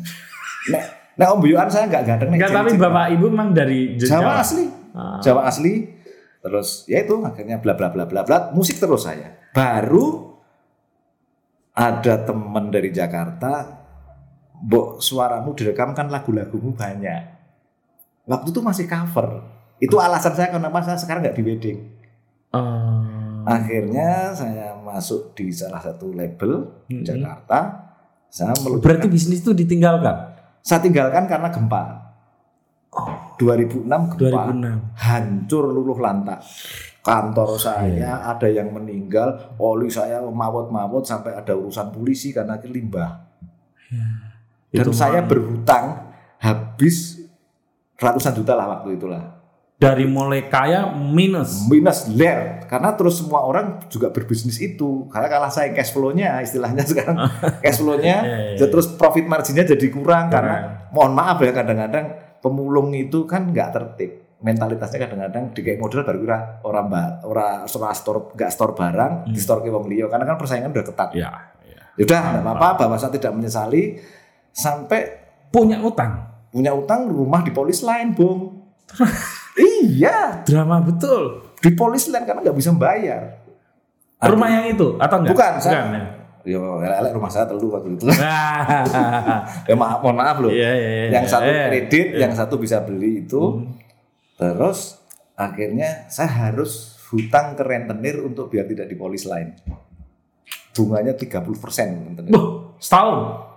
[0.69, 0.83] Nek
[1.15, 2.71] nek om Buyuan saya nggak ganteng nek Enggak, tapi.
[2.75, 4.65] Bapak Ibu memang dari Jawa asli.
[4.91, 5.19] Ah.
[5.19, 5.83] Jawa asli.
[6.39, 9.35] Terus ya itu akhirnya bla bla bla bla bla musik terus saya.
[9.51, 10.38] Baru
[11.73, 13.79] ada teman dari Jakarta,
[14.59, 17.23] Mbok suaramu direkam kan lagu-lagumu banyak.
[18.27, 19.39] Waktu itu masih cover.
[19.79, 21.79] Itu alasan saya kenapa saya sekarang nggak di wedding.
[22.51, 27.03] Eh, Akhirnya saya masuk di salah satu label Mhm.
[27.07, 27.59] Jakarta.
[28.27, 30.35] Saya meluncurkan- berarti bisnis itu ditinggalkan.
[30.59, 31.83] saya tinggalkan karena gempa.
[33.39, 34.75] 2006 gempa 2006.
[34.99, 36.43] hancur luluh lantak.
[37.09, 38.13] Kantor saya Iya.
[38.29, 43.25] ada yang meninggal, oli saya mawut-mawut sampai ada urusan polisi karena limbah.
[44.69, 47.17] Dan Itu saya berhutang habis
[47.95, 49.41] ratusan juta lah waktu itulah.
[49.75, 51.63] dari mulai kaya minus.
[51.65, 56.83] minus ler karena terus semua orang juga berbisnis itu karena kalah saya cash flow-nya istilahnya
[56.83, 57.15] sekarang
[57.63, 60.91] cash flow-nya Iya, iya, ya terus profit marginnya jadi kurang karena Kurang.
[60.91, 66.17] mohon maaf ya kadang-kadang pemulung itu kan nggak tertib mentalitasnya kadang-kadang di kayak model baru
[66.17, 70.23] kira orang mbak orang orang store nggak store barang di store ke wong liya karena
[70.25, 71.27] kan persaingan udah ketat Ya,
[71.61, 71.81] ya.
[71.97, 73.99] Yaudah nggak apa-apa bahwa saya tidak menyesali
[74.49, 76.29] sampai Punya utang.
[76.49, 78.69] punya utang rumah di polis lain bung
[79.57, 81.51] iya Drama betul.
[81.57, 83.37] di polis lain karena nggak bisa bayar
[84.19, 85.31] Rumah yang itu atau enggak?
[85.31, 86.03] Bukan, saya- ya.
[86.45, 88.03] Yo, elek rumah saya telu waktu itu.
[88.03, 90.51] Nah, ya maaf, mohon maaf loh.
[90.51, 91.07] Iya, iya, iya.
[91.15, 92.19] yang satu Iya, kredit, iya.
[92.19, 93.63] yang satu bisa beli itu.
[94.39, 94.95] Terus
[95.35, 99.51] akhirnya saya harus hutang ke rentenir untuk biar tidak dipolis lain.
[100.71, 102.31] Bunganya 30 persen rentenir.
[102.31, 103.51] Buh, setahun.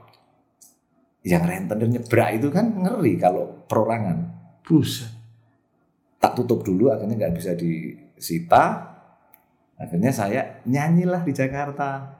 [1.22, 4.34] Yang rentenir nyebrak itu kan ngeri kalau perorangan.
[4.66, 5.06] Buset.
[6.18, 8.90] Tak tutup dulu akhirnya nggak bisa disita.
[9.78, 12.18] Akhirnya saya nyanyilah di Jakarta.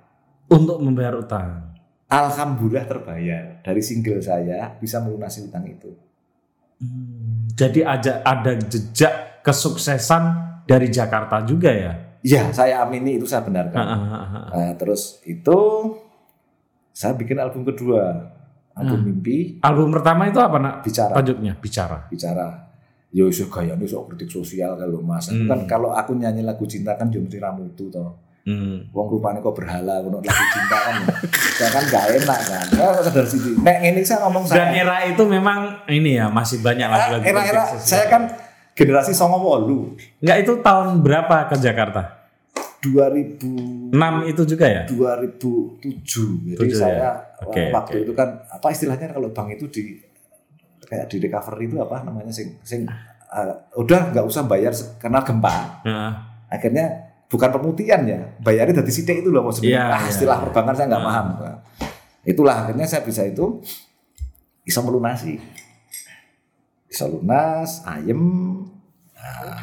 [0.55, 1.75] Untuk membayar utang.
[2.07, 3.45] Alhamdulillah terbayar.
[3.65, 6.12] Dari single saya bisa melunasi utang itu.
[6.83, 10.23] Hmm, jadi ada ada jejak kesuksesan
[10.67, 11.93] dari Jakarta juga ya?
[12.23, 13.87] Ya, saya amini itu saya benarkan.
[14.51, 15.59] Nah, terus itu
[16.91, 18.31] saya bikin album kedua,
[18.75, 19.07] album Hmm.
[19.07, 19.39] mimpi.
[19.59, 20.75] Album pertama itu apa nak?
[20.83, 21.15] Bicara.
[21.15, 22.07] Tajuknya bicara.
[22.11, 22.49] bicara
[23.13, 25.45] yo iso gayane sok kritik sosial kalau mas Itu Hmm.
[25.45, 28.91] kan kalau aku nyanyi lagu cinta kan yo mesti ramutu toh Hmm.
[28.91, 30.95] wong rupane kok berhala ngono lagu cinta kan
[31.55, 34.97] saya kan gak enak kan saya sadar sini nek ini saya ngomong Dan saya era
[35.07, 37.23] itu memang ini ya masih banyak lagu-lagu.
[37.23, 37.87] era-era kritik sosial.
[37.87, 38.23] saya kan
[38.75, 42.03] generasi songo wolu Enggak itu tahun berapa ke Jakarta?
[42.83, 43.95] 2000 6
[44.27, 44.83] itu juga ya?
[44.91, 47.13] 2007 jadi Tujuh saya ya?
[47.43, 48.05] Oke, waktu oke.
[48.05, 49.83] itu kan apa istilahnya kalau bank itu di
[50.83, 52.91] kayak di recovery itu apa namanya sing sing
[53.31, 56.13] uh, udah nggak usah bayar karena gempa Heeh.
[56.51, 56.87] akhirnya
[57.33, 60.45] bukan pemutihan ya bayarnya dari sidik itu loh maksudnya Iya, ah, iya, istilah iya.
[60.45, 61.09] perbankan saya nggak Nah.
[61.09, 61.27] paham
[62.23, 63.65] itulah akhirnya saya bisa itu
[64.61, 65.41] bisa melunasi
[66.85, 68.21] bisa lunas ayem
[69.17, 69.59] nah,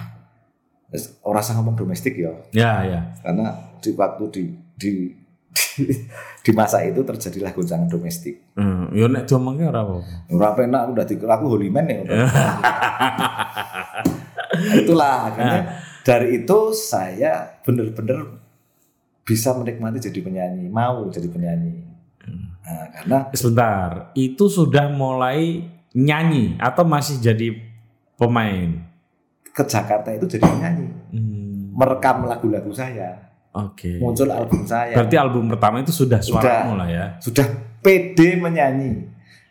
[1.22, 3.00] orang saya ngomong domestik ya Ya, ya.
[3.22, 4.44] karena di waktu di
[4.76, 4.92] di
[5.78, 5.86] di,
[6.44, 10.28] di masa itu terjadilah goncangan domestik Hmm, yo nek diomongke ora apa-apa.
[10.28, 12.04] Ora penak udah dikira aku holy man ya.
[14.50, 15.62] Nah, Itulah akhirnya
[16.02, 18.40] dari itu saya benar-benar
[19.22, 21.86] bisa menikmati jadi penyanyi, mau jadi penyanyi.
[22.60, 27.58] Nah, karena Sebentar, itu sudah mulai nyanyi atau masih jadi
[28.16, 28.86] pemain?
[29.50, 33.18] ke Jakarta itu jadi penyanyi, Hmm, merekam lagu-lagu saya,
[33.52, 34.00] Oke.
[34.00, 34.96] muncul album saya.
[34.96, 36.80] Berarti album pertama itu sudah suaramu Sudah.
[36.80, 37.06] lah ya?
[37.20, 37.48] sudah
[37.84, 39.10] pede menyanyi.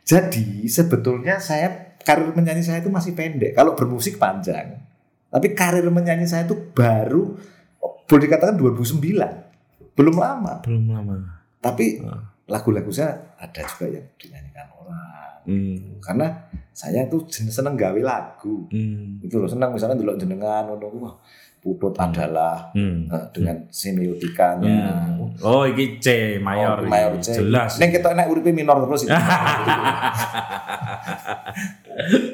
[0.09, 3.53] Jadi sebetulnya saya karir menyanyi saya itu masih pendek.
[3.53, 4.81] Kalau bermusik panjang.
[5.29, 7.37] Tapi karir menyanyi saya itu baru
[7.79, 9.93] boleh dikatakan 2009.
[9.93, 10.63] Belum lama.
[10.63, 11.15] Belum lama.
[11.59, 12.23] Tapi Ah.
[12.47, 15.31] lagu-lagu saya ada juga yang dinyanyikan orang.
[15.45, 15.99] Hmm.
[15.99, 16.27] Karena
[16.71, 18.67] saya tuh seneng gawe lagu.
[18.69, 19.19] Hmm.
[19.21, 21.15] Itu loh seneng misalnya dulu jenengan ngono wah
[21.59, 23.05] putut adalah Hmm.
[23.05, 25.13] eh, dengan semiotikanya.
[25.13, 25.29] Hmm.
[25.43, 27.11] Oh, iki C mayor, Oh, mayor.
[27.19, 27.35] C.
[27.37, 27.77] jelas.
[27.77, 29.05] Neng kita enak uripe minor terus.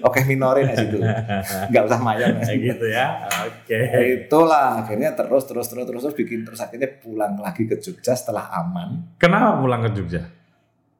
[0.00, 1.00] Oke minorin aja situ.
[1.00, 2.28] Enggak usah mayor.
[2.36, 3.06] Kayak gitu ya.
[3.42, 3.78] Oke.
[4.22, 8.52] Itulah akhirnya terus terus terus terus terus bikin terus akhirnya pulang lagi ke Jogja setelah
[8.54, 9.16] aman.
[9.16, 10.22] Kenapa pulang ke Jogja?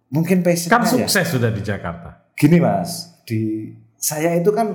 [0.08, 0.90] Mungkin passionnya Kan ya.
[1.02, 2.30] sukses sudah di Jakarta.
[2.32, 4.68] Gini mas, di saya itu kan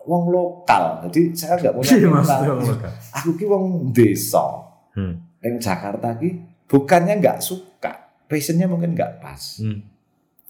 [0.00, 2.28] wong lokal, jadi saya nggak punya Iya, Mas.
[2.28, 2.92] minat.
[3.16, 4.44] Aku ki wong desa,
[4.92, 5.16] Hmm.
[5.40, 6.30] yang Jakarta ki
[6.64, 7.92] bukannya nggak suka,
[8.24, 9.58] passionnya mungkin nggak pas.
[9.58, 9.80] Hmm.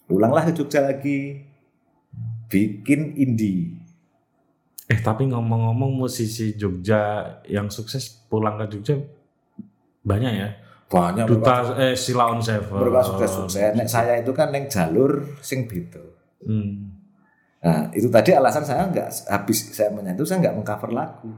[0.07, 1.41] Ulanglah ke Jogja lagi,
[2.55, 3.75] bikin indie.
[4.87, 8.95] Eh tapi ngomong-ngomong musisi Jogja yang sukses pulang ke Jogja
[10.07, 10.49] banyak ya.
[10.87, 12.79] Banyak Duta eh Sila on Seven.
[12.79, 13.75] mereka sukses sukses.
[13.75, 15.99] Nek saya itu kan neng jalur sing beda.
[16.47, 16.95] Hmm.
[17.65, 21.33] Nah itu tadi alasan saya nggak habis saya menyanyi itu saya nggak mengcover lagu.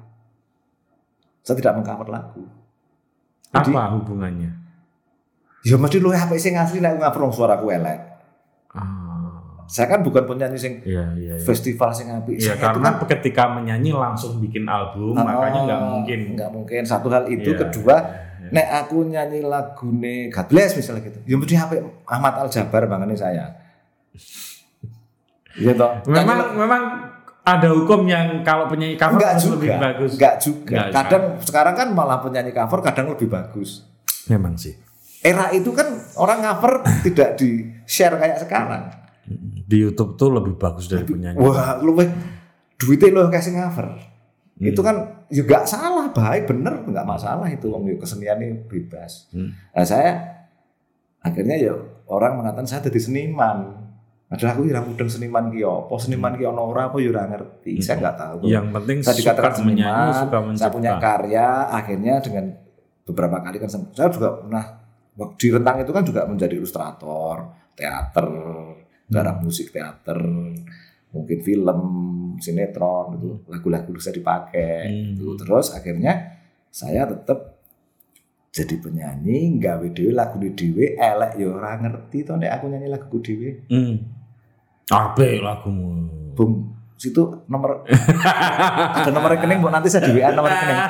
[1.47, 2.43] Saya tidak mengcover lagu.
[3.55, 4.51] Jadi- Apa hubungannya?
[5.63, 8.16] Ya mesti lu apa sih ngasih nek ngapur suaraku elek.
[9.67, 11.35] Saya kan bukan penyanyi sing iya iya.
[11.35, 11.35] iya.
[11.39, 16.21] festival sing Saya itu karena kan- ketika menyanyi langsung bikin album Ah, makanya nggak mungkin.
[16.33, 17.97] nggak mungkin satu hal itu Iya, kedua
[18.41, 18.51] iya.
[18.53, 21.73] nek aku nyanyi lagune God Bless misalnya gitu ya mesti HP
[22.05, 23.51] Ahmad Al Jabar bangane saya
[25.55, 26.83] Iya toh Memang Nyanyi memang
[27.43, 30.11] ada hukum yang kalau penyanyi cover enggak juga lebih bagus.
[30.15, 33.87] enggak juga Enggak, kadang sekarang kan malah penyanyi cover kadang lebih bagus
[34.27, 34.75] Memang sih.
[35.19, 37.51] era itu kan orang cover tidak di
[37.83, 38.91] share kayak sekarang
[39.67, 41.37] Di YouTube tuh lebih bagus dari penyanyi.
[41.43, 42.07] wah lu weh,
[42.79, 44.15] duitnya lo kasih cover
[44.57, 44.73] Hmm.
[44.73, 44.97] itu kan
[45.29, 49.53] juga salah baik bener nggak masalah itu wong kesenian ini bebas Hmm.
[49.53, 50.17] nah saya
[51.21, 51.75] akhirnya ya
[52.09, 53.85] orang mengatakan saya jadi seniman
[54.27, 57.79] Padahal aku kira mudeng seniman ki apa, seniman ki ono ora apa ya ora ngerti.
[57.79, 58.51] Saya nggak tahu.
[58.51, 62.45] Yang penting saya dikatakan suka menyanyi, seniman, suka saya punya karya, akhirnya dengan
[63.07, 64.65] beberapa kali kan saya juga pernah
[65.39, 68.27] di rentang itu kan juga menjadi ilustrator, teater,
[69.07, 70.19] garap musik teater,
[71.15, 71.81] mungkin film,
[72.43, 74.91] sinetron itu lagu-lagu bisa dipakai.
[74.91, 75.15] Hmm.
[75.17, 77.57] Itu terus akhirnya saya tetap
[78.51, 83.17] jadi penyanyi, gawe dhewe lagu dhewe elek ya ora ngerti to nek aku nyanyi lagu
[83.21, 83.51] dhewe.
[83.69, 83.95] Hmm.
[84.89, 86.09] Ape lagumu.
[86.33, 87.85] Bung situ nomor
[88.97, 90.81] ada nomor rekening bu nanti saya di WA nomor rekening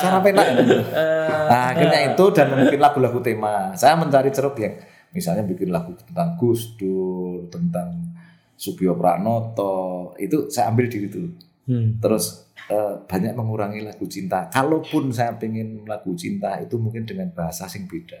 [0.00, 0.64] saya penak ya.
[1.52, 4.80] nah akhirnya itu dan mungkin lagu-lagu tema saya mencari ceruk yang
[5.12, 8.12] misalnya bikin lagu tentang Gus Dur tentang
[8.56, 11.24] Subio Pranoto itu saya ambil di itu
[11.62, 12.02] Hmm.
[12.02, 14.50] terus eh, banyak mengurangi lagu cinta.
[14.50, 18.18] Kalaupun saya pengen lagu cinta itu mungkin dengan bahasa sing beda,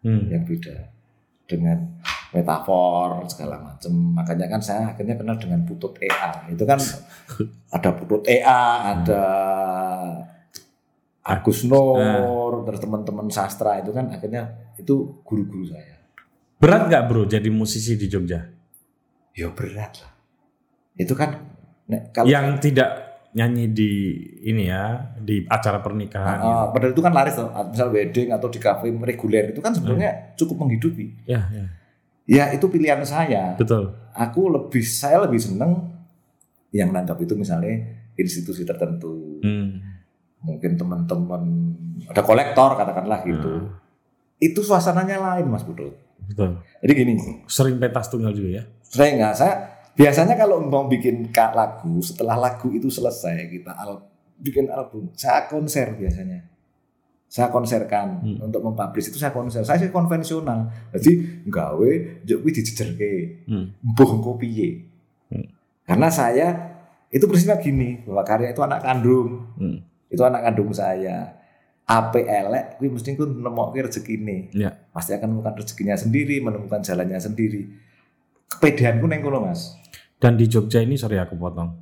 [0.00, 0.32] Hmm.
[0.32, 0.88] yang beda
[1.44, 2.00] dengan
[2.32, 3.92] metafor segala macam.
[4.16, 6.48] Makanya kan saya akhirnya kenal dengan Putut EA.
[6.48, 6.80] Itu kan
[7.76, 8.64] ada Putut EA,
[8.96, 9.24] ada
[11.22, 16.01] Agus Nur, terus teman-teman sastra itu kan akhirnya itu guru-guru saya.
[16.62, 18.38] Berat nggak bro jadi musisi di Jogja?
[19.34, 20.12] Ya berat lah.
[20.94, 21.42] Itu kan
[21.90, 23.02] nek, kalau yang tidak
[23.34, 23.90] nyanyi di
[24.46, 26.38] ini ya di acara pernikahan.
[26.38, 26.54] gitu.
[26.54, 27.50] Ah, padahal itu kan laris tuh.
[27.50, 31.26] Misal wedding atau di kafe reguler itu kan sebenarnya cukup menghidupi.
[31.26, 31.66] Ya, ya,
[32.30, 33.58] Ya itu pilihan saya.
[33.58, 33.98] betul.
[34.14, 35.90] Aku lebih saya lebih seneng
[36.70, 37.74] yang nanggap itu misalnya
[38.14, 39.42] institusi tertentu.
[39.42, 39.82] Hmm.
[40.46, 41.42] Mungkin teman-teman
[42.06, 43.50] ada kolektor katakanlah gitu.
[43.66, 43.82] Hmm.
[44.38, 45.96] Itu suasananya lain Mas Budut.
[46.32, 46.50] Betul.
[46.80, 47.12] Jadi gini,
[47.44, 48.64] Sering pentas tunggal juga ya.
[48.82, 49.54] saya nggak saya
[49.92, 54.04] biasanya kalau mau bikin lagu setelah lagu itu selesai kita al
[54.36, 56.44] bikin album saya konser biasanya
[57.24, 58.44] saya konserkan Hmm.
[58.44, 61.12] untuk mempublish itu saya konser saya sih konvensional jadi
[61.44, 61.90] gawe
[62.20, 63.72] jauh dijejerke Hmm.
[63.80, 64.84] mbuh engko piye
[65.28, 65.48] Hmm.
[65.84, 66.48] karena saya
[67.08, 69.80] itu prinsipnya gini bahwa karya itu anak kandung Hmm.
[70.08, 71.32] itu anak kandung saya
[71.92, 74.72] ape elek kuwi mesti ku nemokke rezekine Ya.
[74.88, 77.68] pasti akan menemukan rezekinya sendiri menemukan jalannya sendiri
[78.50, 79.76] kepedeanku neng kono mas
[80.16, 81.74] Dan di Jogja ini sorry aku potong.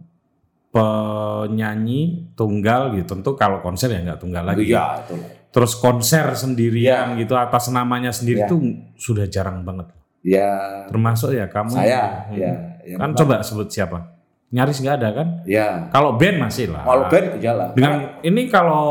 [0.70, 2.01] Penyanyi
[2.33, 4.64] tunggal gitu tentu kalau konser ya nggak tunggal lagi.
[4.64, 5.14] iya itu
[5.51, 8.49] Terus konser sendirian gitu atas namanya sendiri Ya.
[8.49, 8.62] tuh
[8.94, 9.90] sudah jarang banget.
[10.23, 11.68] ya Termasuk ya kamu.
[11.75, 13.18] saya ya ya Kan memang.
[13.18, 14.19] coba sebut siapa?
[14.51, 15.29] Nyaris nggak ada kan?
[15.47, 15.87] ya.
[15.95, 16.83] Kalau band masih lah.
[16.83, 18.85] kalau band iyalah Dengan ini kalau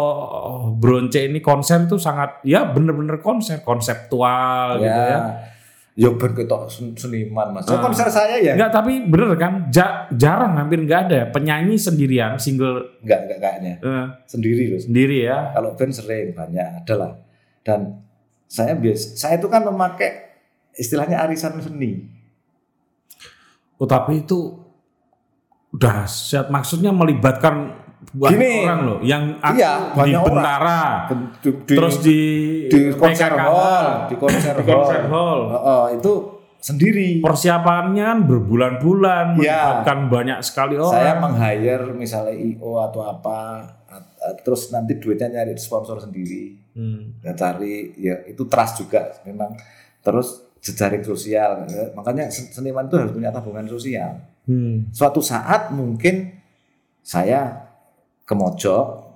[0.80, 4.88] Bronce ini konser itu sangat ya bener-bener konser konseptual ya.
[4.88, 5.20] gitu ya.
[6.00, 7.68] ya band ketok sen- seniman mas.
[7.68, 7.84] Ah.
[7.84, 8.56] konser saya ya.
[8.56, 9.68] Enggak tapi bener kan?
[9.68, 11.20] Ja- jarang hampir nggak ada.
[11.28, 13.04] Penyanyi sendirian single.
[13.04, 14.80] Enggak enggak kayaknya eh, sendiri loh.
[14.80, 15.52] Sendiri ya.
[15.52, 17.12] kalau band sering banyak ada lah.
[17.68, 18.00] Dan
[18.48, 20.32] saya biasa saya itu kan memakai
[20.72, 22.08] istilahnya arisan seni.
[23.76, 24.69] Oh tapi itu
[25.72, 27.78] udah siap maksudnya melibatkan
[28.10, 28.52] banyak Gini.
[28.64, 30.14] orang loh yang aku Iya, di.
[30.18, 32.20] Bentara di, di, terus di,
[32.66, 35.40] di konser PKKH, hall di konser di hall, konser hall.
[35.48, 36.14] Heeh, itu
[36.60, 39.38] sendiri persiapannya kan berbulan-bulan Iya.
[39.38, 40.92] melibatkan banyak sekali orang.
[40.92, 43.64] saya meng-hire misalnya IO atau apa
[44.40, 47.20] terus nanti duitnya nyari sponsor sendiri Hmm.
[47.20, 49.52] ya cari ya itu trust juga memang
[50.00, 54.90] terus jejaring sosial Ya, makanya sen- seniman itu harus punya tabungan sosial Hmm.
[54.90, 56.36] suatu saat mungkin
[57.00, 57.70] saya
[58.24, 59.10] ke Mojok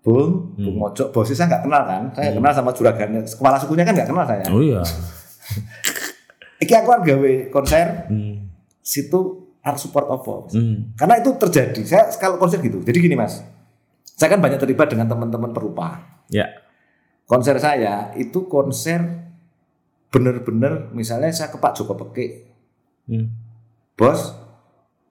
[0.00, 0.80] Bung, Bung Hmm.
[0.80, 4.24] Mojok, bosnya saya nggak kenal kan, saya kenal sama juragannya, kepala sukunya kan nggak kenal
[4.24, 4.44] saya.
[4.48, 4.80] Oh iya.
[6.64, 8.48] Iki aku kan gawe konser, Hmm.
[8.80, 9.20] situ
[9.60, 10.48] harus support apa?
[10.56, 10.96] Hmm.
[10.96, 11.80] Karena itu terjadi.
[11.84, 12.80] Saya kalau konser gitu.
[12.80, 13.44] Jadi gini mas,
[14.16, 16.00] saya kan banyak terlibat dengan teman-teman perupa.
[16.32, 16.48] Ya.
[17.28, 19.04] Konser saya itu konser
[20.10, 22.48] bener-bener misalnya saya ke Pak Joko Peke,
[23.04, 23.26] Hmm.
[24.00, 24.32] Bos,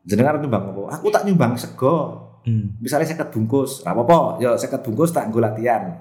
[0.02, 0.98] jenengan nyumbang apa?
[0.98, 2.26] Aku tak nyumbang sego.
[2.42, 2.74] Hmm.
[2.82, 4.42] Misalnya saya bungkus, apa apa?
[4.42, 5.94] Ya saya bungkus tak nggo latihan.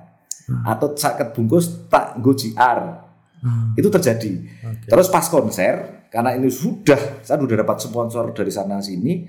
[0.64, 3.04] Atau saya bungkus tak nggo JR.
[3.44, 3.76] Hmm.
[3.76, 4.32] Itu terjadi.
[4.64, 4.88] Oke.
[4.88, 9.28] Terus pas konser, karena ini sudah saya sudah dapat sponsor dari sana sini,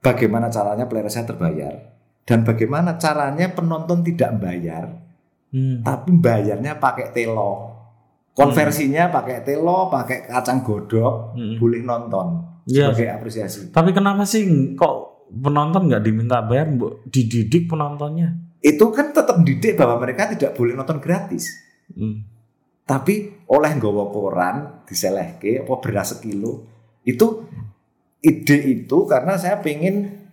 [0.00, 1.74] bagaimana caranya player saya terbayar
[2.24, 5.04] dan bagaimana caranya penonton tidak bayar,
[5.48, 5.80] Hmm.
[5.80, 7.76] tapi bayarnya pakai telo.
[8.36, 11.56] Konversinya pakai telo, pakai kacang godok, Hmm.
[11.56, 12.92] boleh nonton Iya.
[12.92, 13.72] sebagai apresiasi.
[13.72, 14.44] Tapi kenapa sih
[14.76, 17.00] kok penonton nggak diminta bayar, Bu?
[17.08, 18.36] Dididik penontonnya?
[18.60, 21.48] Itu kan tetap didik bahwa mereka tidak boleh nonton gratis.
[21.88, 22.28] Hmm.
[22.84, 26.64] Tapi oleh nggawa koran diselehke apa beras sekilo
[27.04, 27.44] itu
[28.20, 30.24] ide itu karena saya pengen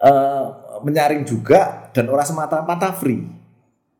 [0.00, 0.46] eh,
[0.80, 3.24] menyaring juga dan orang semata-mata free.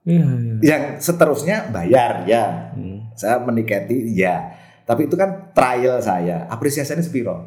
[0.09, 0.57] Iya, iya.
[0.65, 2.73] Yang seterusnya bayar ya.
[2.73, 3.13] Hmm.
[3.13, 4.57] Saya meniketi ya.
[4.89, 6.49] Tapi itu kan trial saya.
[6.49, 7.45] Apresiasinya sepiro.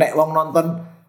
[0.00, 0.66] Nek wong nonton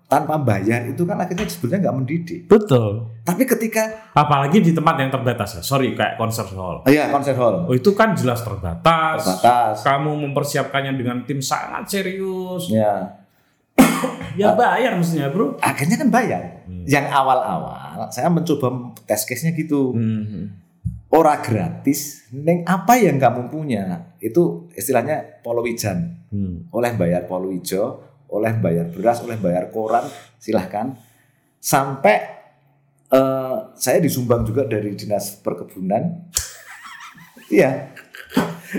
[0.09, 2.41] tanpa bayar itu kan akhirnya sebenarnya nggak mendidik.
[2.49, 3.07] Betul.
[3.23, 5.61] Tapi ketika Apalagi di tempat yang terbatas ya.
[5.63, 6.83] Sorry, kayak konser hall.
[6.83, 9.21] oh iya konser hall Oh itu kan jelas terbatas.
[9.23, 9.85] terbatas.
[9.85, 12.67] Kamu mempersiapkannya dengan tim sangat serius.
[12.67, 13.15] Ya.
[14.35, 15.55] Ya bayar mestinya bro.
[15.63, 16.65] akhirnya kan bayar.
[16.67, 16.83] Hmm.
[16.89, 19.93] Yang awal-awal saya mencoba tes case-nya gitu.
[19.95, 20.51] Hmm.
[21.09, 26.29] Ora gratis, neng apa yang kamu punya itu istilahnya polowijan.
[26.29, 26.69] Hmm.
[26.69, 30.05] Oleh bayar polowijo, oleh bayar beras, oleh bayar koran,
[30.37, 30.93] silahkan.
[31.57, 32.17] Sampai
[33.09, 36.03] eh, saya disumbang juga dari dinas perkebunan.
[37.49, 37.97] Iya.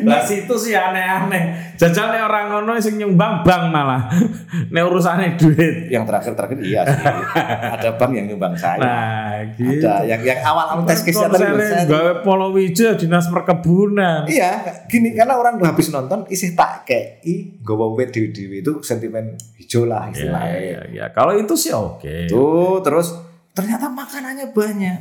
[0.07, 1.74] Lah situ sih aneh-aneh.
[1.74, 4.07] Jajal nek orang ngono sing nyumbang bank malah.
[4.74, 5.90] Nek urusane duit.
[5.90, 7.03] Yang terakhir-terakhir iya sih.
[7.74, 8.79] Ada bank yang nyumbang saya.
[8.79, 9.83] Nah, gitu.
[9.83, 14.31] Ada yang yang awal-awal tes tadi Konsernya gawe Polowijo dinas perkebunan.
[14.31, 19.85] Iya, gini karena orang habis nonton isi tak kei gowo wet dewi itu sentimen hijau
[19.90, 20.59] lah Ya, istilahnya.
[20.59, 21.07] ya, ya.
[21.11, 22.31] Kalau itu sih oke.
[22.31, 23.18] Tuh, terus
[23.50, 24.98] ternyata makanannya banyak.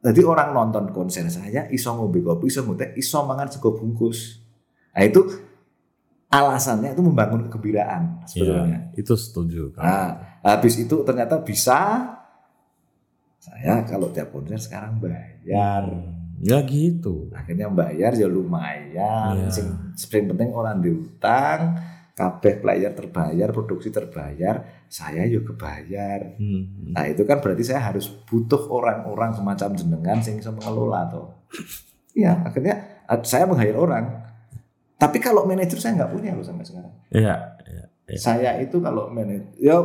[0.00, 4.38] Jadi orang nonton konser saya iso ngombe kopi, iso nguteh, iso mangan sego bungkus.
[4.92, 5.20] Nah itu
[6.26, 8.78] alasannya itu membangun kegembiraan Iya, sebetulnya.
[8.94, 9.62] itu setuju.
[9.78, 12.12] Nah, habis itu ternyata bisa
[13.38, 15.86] saya kalau tiap konser sekarang bayar.
[16.36, 17.32] Ya gitu.
[17.32, 19.48] Akhirnya bayar ya lumayan.
[19.48, 21.78] Sing sing penting orang diutang,
[22.16, 26.40] kabeh player terbayar, produksi terbayar, saya yuk kebayar.
[26.40, 26.96] Hmm.
[26.96, 31.44] Nah itu kan berarti saya harus butuh orang-orang semacam jenengan sing bisa mengelola toh.
[32.16, 34.08] Iya, akhirnya saya meng-hire orang.
[34.96, 36.94] Tapi kalau manajer saya nggak punya loh sampai sekarang.
[37.12, 37.36] Iya,
[37.68, 37.84] iya.
[38.08, 38.16] Iya.
[38.16, 39.76] Saya itu kalau manajer, ya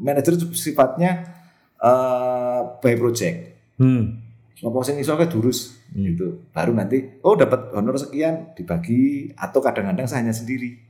[0.00, 1.36] manajer sifatnya
[1.84, 3.60] eh by project.
[3.76, 4.24] Hmm.
[4.64, 6.04] Apa sing iso durus Hmm.
[6.04, 6.44] gitu.
[6.52, 10.87] Baru nanti oh dapat honor sekian dibagi atau kadang-kadang saya hanya sendiri.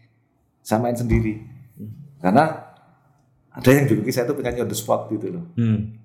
[0.60, 1.38] Samain sendiri.
[2.18, 2.44] Karena
[3.48, 5.44] ada yang dulu saya tuh pengen on the spot gitu loh.
[5.54, 5.96] Hmm.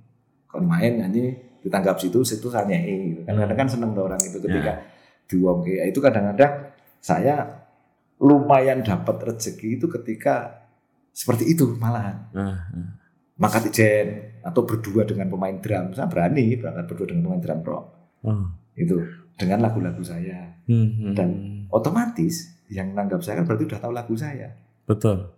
[0.45, 3.21] Kon main nyanyi ditanggap situ situ saya nyanyi gitu.
[3.23, 4.83] kan kadang kan seneng orang itu ketika
[5.25, 6.53] diuang kayak itu kadang-kadang
[6.99, 7.63] saya
[8.19, 10.67] lumayan dapat rezeki itu ketika
[11.09, 12.89] seperti itu malahan Ah, ah.
[13.35, 14.07] mangkat ijen
[14.43, 17.85] atau berdua dengan pemain drum saya berani berangkat berdua dengan pemain drum rock
[18.23, 18.47] Oh.
[18.75, 18.99] itu
[19.35, 21.13] dengan lagu-lagu saya Hmm, hmm.
[21.15, 24.51] Dan- otomatis yang nanggap saya kan berarti udah tahu lagu saya
[24.87, 25.31] betul.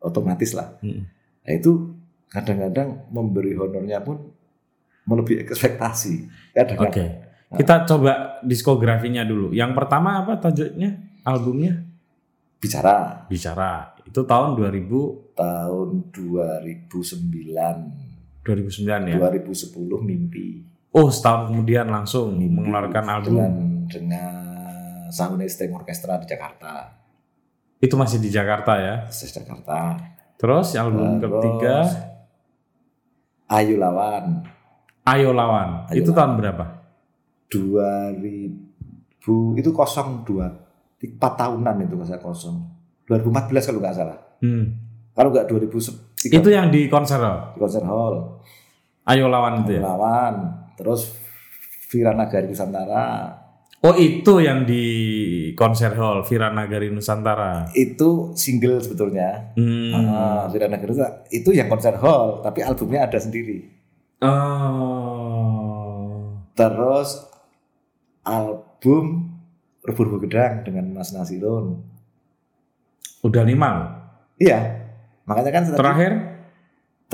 [0.00, 1.04] otomatis lah Hmm.
[1.44, 1.94] nah itu
[2.30, 4.18] kadang-kadang memberi honornya pun
[5.04, 6.14] melebihi ekspektasi
[6.80, 7.06] Oke.
[7.54, 9.54] Kita coba diskografinya dulu.
[9.54, 10.98] Yang pertama apa tajuknya?
[11.22, 11.86] Albumnya?
[12.58, 13.94] bicara Bicara.
[14.08, 19.16] Itu tahun 2000 tahun 2009 2009 ya.
[19.20, 23.34] 2010 mimpi Oh, setahun kemudian langsung Mimpi mengeluarkan album.
[23.34, 23.52] dengan
[23.90, 24.43] dengan
[25.08, 26.88] Sound Stem Orchestra di Jakarta
[27.78, 28.94] Itu masih di Jakarta ya.
[29.04, 29.96] di Jakarta
[30.36, 31.74] Terus album Terus, ketiga
[33.50, 34.40] Ayu Lawan
[35.04, 35.84] Ayo Lawan.
[35.92, 36.16] Ayo itu Lawan.
[36.16, 36.64] tahun berapa?
[37.52, 40.48] 2000 itu kosong dua
[41.04, 42.64] empat tahunan itu saya kosong
[43.04, 44.64] 2014 kalau nggak salah Hmm.
[45.12, 47.52] kalau nggak 2003 Itu yang di konser oh?
[47.52, 48.40] di konser hall
[49.04, 49.80] Ayo Lawan itu Ayu ya.
[49.84, 50.34] Lawan
[50.74, 51.12] terus
[51.92, 53.30] Vira Nagari Nusantara
[53.84, 54.82] Oh, itu yang di
[55.52, 57.68] konser hall Vira Nagari Nusantara.
[57.74, 59.92] itu single sebetulnya Hmm.
[59.92, 61.22] Ah, Vira Nagari Nusantara.
[61.28, 63.62] itu yang konser hall tapi albumnya ada sendiri
[64.24, 66.32] Oh.
[66.54, 67.26] terus
[68.22, 69.34] album
[69.82, 71.78] Rebur Gedang dengan Mas Nasirun
[73.20, 73.88] Udah lima loh.
[74.34, 74.82] iya
[75.22, 76.10] makanya kan tadi- Terakhir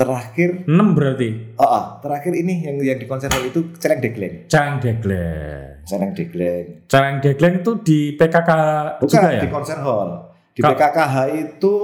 [0.01, 1.29] terakhir 6 berarti.
[1.55, 5.83] oh, oh, terakhir ini yang yang di konser hall itu Celeng Degleng Careng Degleng.
[5.83, 8.49] Celeng Degleng Careng Degleng itu di PKK
[8.97, 9.41] bukan juga ya?
[9.41, 10.09] di konser hall
[10.51, 11.75] di Ka- PKKH itu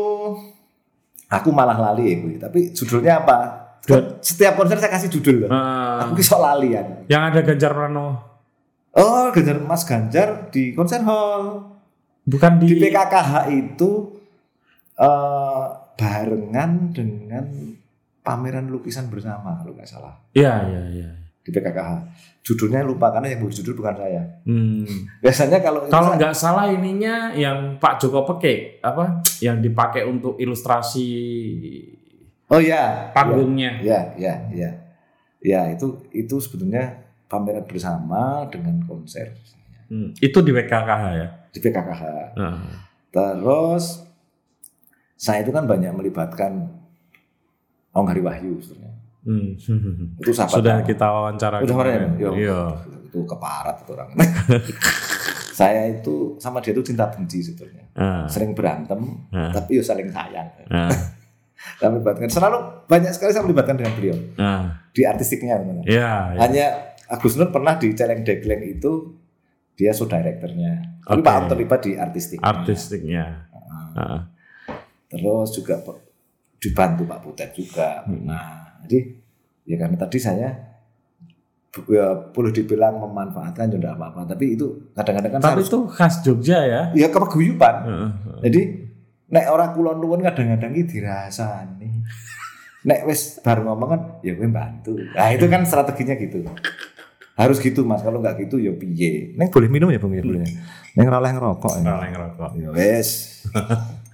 [1.27, 2.27] aku malah lali ya Bu.
[2.38, 3.38] tapi judulnya apa
[3.80, 7.71] Kan setiap konser saya kasih judul loh Eh, aku bisa lali ya yang ada Ganjar
[7.71, 8.19] Pranowo.
[8.93, 11.71] oh Ganjar Mas Ganjar di konser hall
[12.23, 14.19] Bukan di, di PKKH itu
[14.97, 17.45] eh, barengan dengan
[18.27, 21.09] pameran lukisan bersama kalau nggak salah Iya, iya, iya.
[21.39, 21.91] di PKKH
[22.41, 24.83] judulnya lupa karena yang judul bukan saya Hmm.
[25.23, 31.07] biasanya kalau Kalau nggak salah ininya yang Pak Joko Peke apa yang dipakai untuk ilustrasi
[32.45, 33.79] oh ya panggungnya.
[33.79, 34.69] ya ya ya
[35.39, 39.31] ya itu itu sebetulnya pameran bersama dengan konser
[39.87, 41.27] Hmm, Itu di PKKH ya.
[41.47, 42.01] di PKKH
[42.35, 42.59] Nah.
[43.07, 44.03] terus
[45.15, 46.76] saya itu kan banyak melibatkan
[47.97, 48.86] Ong Hari Wahyu sebetulnya
[49.27, 49.60] Hmm.
[50.23, 51.60] itu sahabat Sudah kita wawancara.
[51.60, 52.15] Udah kemarin.
[52.15, 52.31] kemarin, yo.
[52.31, 52.62] Iya.
[53.03, 54.10] itu keparat itu orang
[55.60, 59.49] saya itu sama dia itu cinta benci sebetulnya Ah, sering berantem Ah.
[59.49, 60.88] tapi ya saling sayang ah,
[61.79, 64.79] saya melibatkan selalu banyak sekali saya melibatkan dengan beliau ah.
[64.91, 66.39] di artistiknya teman-teman Iya, iya.
[66.39, 66.65] hanya
[67.10, 69.15] Agus Nur pernah di Celeng Degleng itu
[69.73, 71.19] dia so direkturnya tapi.
[71.19, 73.48] Pak terlibat di artistik artistiknya.
[73.91, 74.29] Ah.
[75.08, 75.79] terus juga
[76.58, 78.25] dibantu Pak Putet juga Hmm.
[78.25, 78.99] nah jadi
[79.63, 80.49] ya karena tadi saya
[81.87, 86.60] ya, boleh dibilang memanfaatkan juga apa-apa tapi itu kadang-kadang kan Tapi harus itu khas Jogja
[86.65, 86.81] ya.
[86.91, 88.10] ya kepeguyuban Heeh.
[88.49, 88.62] jadi
[89.27, 92.01] nek orang kulon nuwun kadang-kadang iki dirasani
[92.81, 96.41] nek wis bar ngomong kan ya gue bantu nah itu kan strateginya gitu
[97.37, 98.01] Harus gitu mas.
[98.01, 99.37] Kalau nggak gitu ya piye.
[99.37, 100.41] Neng boleh minum ya bung ya boleh.
[100.97, 101.85] Neng oleh ngerokok.
[101.85, 101.93] Ya.
[101.93, 102.49] Oleh ngerokok.
[102.58, 103.10] Ya wes.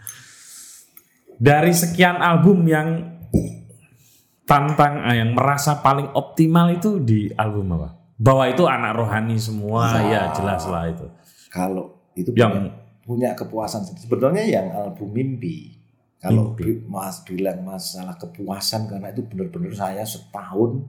[1.40, 3.14] Dari sekian album yang
[4.44, 7.90] tantang eh, yang merasa paling optimal itu di album apa?
[8.20, 11.06] Bahwa itu anak rohani semua, ya jelas lah itu.
[11.50, 12.72] Kalau itu Yang- punya,
[13.04, 15.84] punya kepuasan sebetulnya yang album mimpi.
[16.24, 16.88] Kalau Mimpi.
[16.88, 20.88] Mas bilang masalah kepuasan karena itu benar-benar saya setahun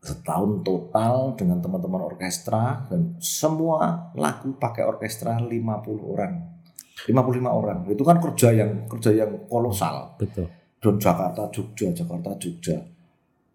[0.00, 5.52] setahun total dengan teman-teman orkestra dan semua lagu pakai orkestra 50
[6.00, 6.57] orang.
[7.06, 7.78] 55 orang.
[7.86, 10.18] Itu kan kerja yang kerja yang kolosal.
[10.18, 10.50] Betul.
[10.78, 12.78] Dan Jakarta Jogja, Jakarta Jogja.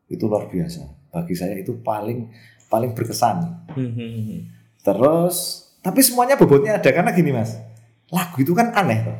[0.07, 1.11] Itu luar biasa.
[1.11, 2.31] Bagi saya itu paling
[2.71, 3.67] paling berkesan.
[4.83, 5.35] Terus,
[5.79, 7.55] tapi semuanya bobotnya ada karena gini mas,
[8.11, 9.17] lagu itu kan aneh toh.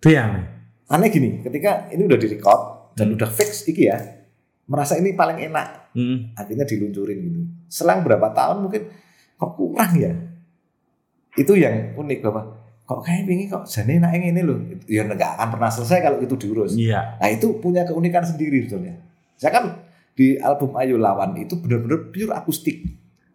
[0.00, 3.98] Itu yang Aneh gini, ketika ini udah direcord dan udah fix iki ya,
[4.70, 6.30] merasa ini paling enak, Hmm.
[6.38, 7.40] akhirnya diluncurin gitu.
[7.66, 8.86] Selang berapa tahun mungkin
[9.34, 10.14] kok kurang ya.
[11.34, 12.46] Itu yang unik bapak.
[12.86, 14.58] Kok kayak ini kok jane enak yang ini loh.
[14.86, 16.78] Ya nggak akan pernah selesai kalau itu diurus.
[16.78, 17.18] Iya.
[17.18, 19.02] Nah itu punya keunikan sendiri sebetulnya.
[19.34, 19.64] Saya kan
[20.14, 22.86] di album Ayo Lawan itu benar-benar pure akustik.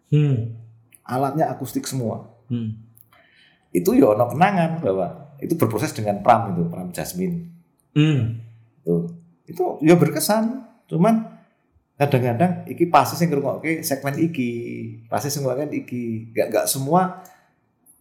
[0.08, 0.56] Hmm.
[1.04, 2.32] Alatnya akustik semua.
[2.48, 2.76] Hmm.
[3.72, 7.48] itu ya ono kenangan bahwa itu berproses dengan pram itu pram jasmine
[7.92, 8.40] Hmm.
[8.84, 9.04] tuh
[9.44, 11.28] itu ya berkesan cuman
[12.00, 14.50] kadang-kadang iki pasti sing ngrungokke segmen iki
[15.12, 17.20] pasti sing ngrungokke iki gak gak semua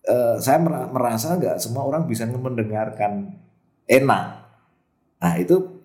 [0.03, 3.37] eh, saya mer- merasa nggak semua orang bisa mendengarkan
[3.85, 4.25] enak
[5.17, 5.81] nah itu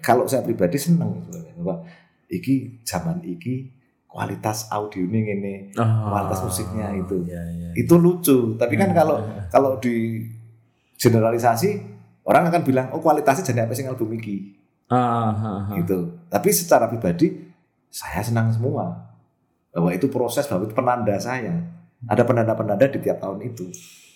[0.00, 1.24] kalau saya pribadi seneng
[1.56, 1.84] bahwa
[2.28, 3.68] iki zaman iki
[4.04, 7.24] kualitas audio ini ini Kualitas musiknya itu.
[7.24, 7.68] Iya, iya.
[7.72, 8.96] itu lucu tapi kan Hmm.
[8.96, 9.16] kalau
[9.48, 10.20] kalau di
[10.96, 11.80] generalisasi
[12.22, 15.60] orang akan bilang oh kualitasnya jadi apa sih album iki Ah, ah, ah.
[15.80, 17.48] gitu tapi secara pribadi
[17.88, 19.08] saya senang semua
[19.72, 21.56] bahwa itu proses bahwa itu penanda saya
[22.04, 23.66] ada penanda-penanda di tiap tahun itu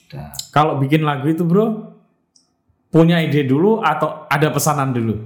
[0.07, 0.30] Dah.
[0.51, 1.91] Kalau bikin lagu itu bro,
[2.89, 5.18] punya ide dulu atau ada pesanan dulu?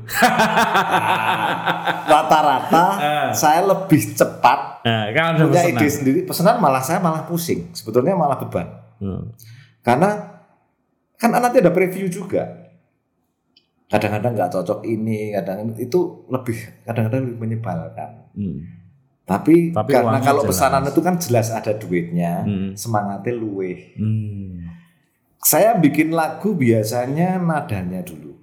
[2.07, 3.31] rata-rata Eh.
[3.33, 5.77] saya lebih cepat Nah, kan punya pesanan.
[5.77, 9.33] ide sendiri pesanan malah saya malah pusing sebetulnya malah beban Hmm.
[9.81, 10.41] karena
[11.15, 12.73] kan nanti ada preview juga
[13.87, 18.61] kadang-kadang nggak cocok ini kadang itu lebih kadang-kadang lebih menyebalkan Hmm.
[19.31, 20.51] Tapi, Tapi karena kalau jelas.
[20.51, 22.71] pesanan itu kan jelas ada duitnya Hmm.
[22.75, 24.67] semangatnya luweh Hmm.
[25.39, 28.35] saya bikin lagu biasanya nadanya dulu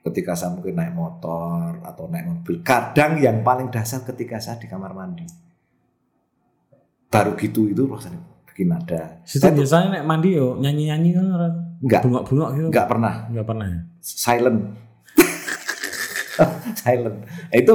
[0.00, 4.64] ketika saya mungkin naik motor atau naik mobil kadang yang paling dasar ketika saya di
[4.64, 5.26] kamar mandi
[7.08, 12.00] baru gitu itu rasanya bikin nada Saya biasanya nek mandi yo nyanyi-nyanyi kan orang nggak
[12.02, 12.68] bengok-bengok gitu.
[12.70, 13.80] nggak pernah Nggak pernah ya.
[13.98, 14.60] silent
[16.78, 17.16] silent
[17.50, 17.74] itu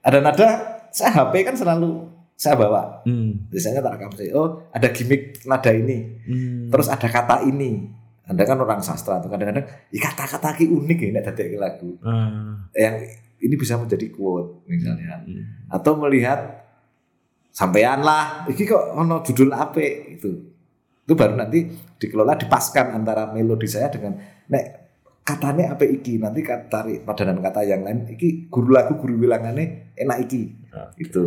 [0.00, 0.48] ada nada
[0.96, 3.48] saya HP kan selalu saya bawa Hmm.
[3.48, 6.68] biasanya tak rekam saya oh ada gimmick nada ini Hmm.
[6.68, 7.92] terus ada kata ini
[8.24, 12.64] anda kan orang sastra tuh kadang-kadang "Ih, kata-kata ki unik ya nek dadek lagu Ah.
[12.72, 12.96] yang
[13.38, 15.68] ini bisa menjadi quote misalnya Hmm.
[15.70, 16.64] atau melihat
[17.50, 20.30] sampean lah iki kok ono judul apa itu
[21.06, 24.18] itu baru nanti dikelola dipaskan antara melodi saya dengan
[24.48, 24.85] nek
[25.26, 26.22] katanya apa iki?
[26.22, 30.42] Nanti kata tarik padanan kata yang lain iki guru lagu guru bilangannya enak iki.
[30.70, 31.08] Oke.
[31.08, 31.24] itu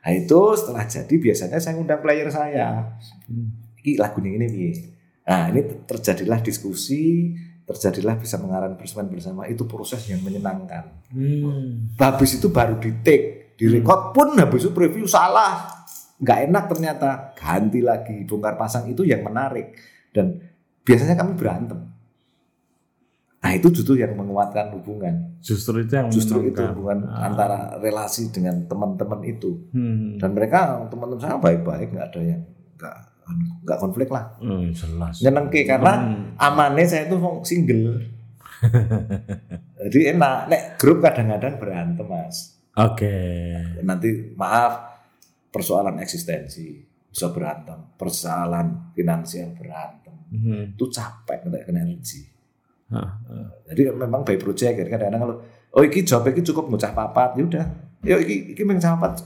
[0.00, 2.98] nah itu setelah jadi biasanya saya ngundang player saya.
[3.30, 3.62] Hmm.
[3.78, 4.74] iki lagu ini ini
[5.22, 7.34] nah ini ter- terjadilah diskusi
[7.66, 9.46] terjadilah bisa mengarang bersemen bersama.
[9.46, 11.06] Itu proses yang menyenangkan.
[11.14, 11.94] Hmm.
[11.98, 15.70] habis itu baru di take di record pun habis itu preview salah.
[16.18, 17.10] Nggak enak ternyata.
[17.34, 18.86] Ganti lagi bongkar pasang.
[18.90, 19.74] Itu yang menarik.
[20.14, 20.38] Dan
[20.86, 21.95] biasanya kami berantem
[23.46, 27.30] nah itu justru yang menguatkan hubungan Justru itu yang justru itu hubungan Ah.
[27.30, 30.18] antara relasi dengan teman-teman itu Hmm.
[30.18, 32.42] dan mereka teman-teman saya baik-baik nggak ada yang
[32.74, 32.96] nggak
[33.62, 35.18] nggak konflik lah Hmm, jelas.
[35.20, 36.34] nyenengke karena Hmm.
[36.36, 38.02] amannya saya itu single
[39.80, 43.14] jadi enak nek grup kadang-kadang berantem mas Oke.
[43.80, 44.98] nanti maaf
[45.48, 50.74] persoalan eksistensi bisa berantem persoalan finansial berantem Hmm.
[50.74, 52.26] itu capek kena energi
[53.66, 54.86] jadi memang by project kan.
[54.86, 55.36] Kadang-kadang kalau
[55.74, 57.66] oh iki job iki cukup ngucap papat ya udah.
[58.06, 59.22] Yuk iki iki meng papat.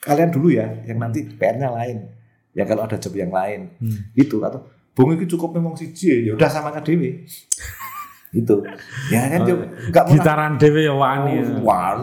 [0.00, 2.08] Kalian dulu ya yang nanti PR-nya lain.
[2.56, 3.76] Ya kalau ada job yang lain.
[3.82, 4.10] Hmm.
[4.16, 4.64] itu atau
[4.96, 6.32] bung iki cukup memang siji ya.
[6.32, 7.26] Udah sama KDW
[8.34, 8.56] itu
[9.08, 9.54] ya kan yo
[9.88, 11.40] nggak pernah Gitaran dewe ya wani.
[11.40, 11.44] ya.
[11.64, 11.94] Wah,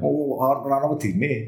[0.00, 1.46] lu ora ono wedine.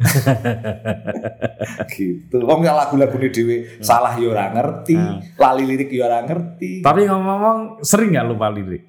[1.95, 2.37] gitu.
[2.43, 4.97] Wong ya lagu-lagune dhewe salah ya ora ngerti,
[5.39, 6.83] lali lirik ya ora ngerti.
[6.85, 8.83] Tapi ngomong-ngomong sering nggak lupa lirik?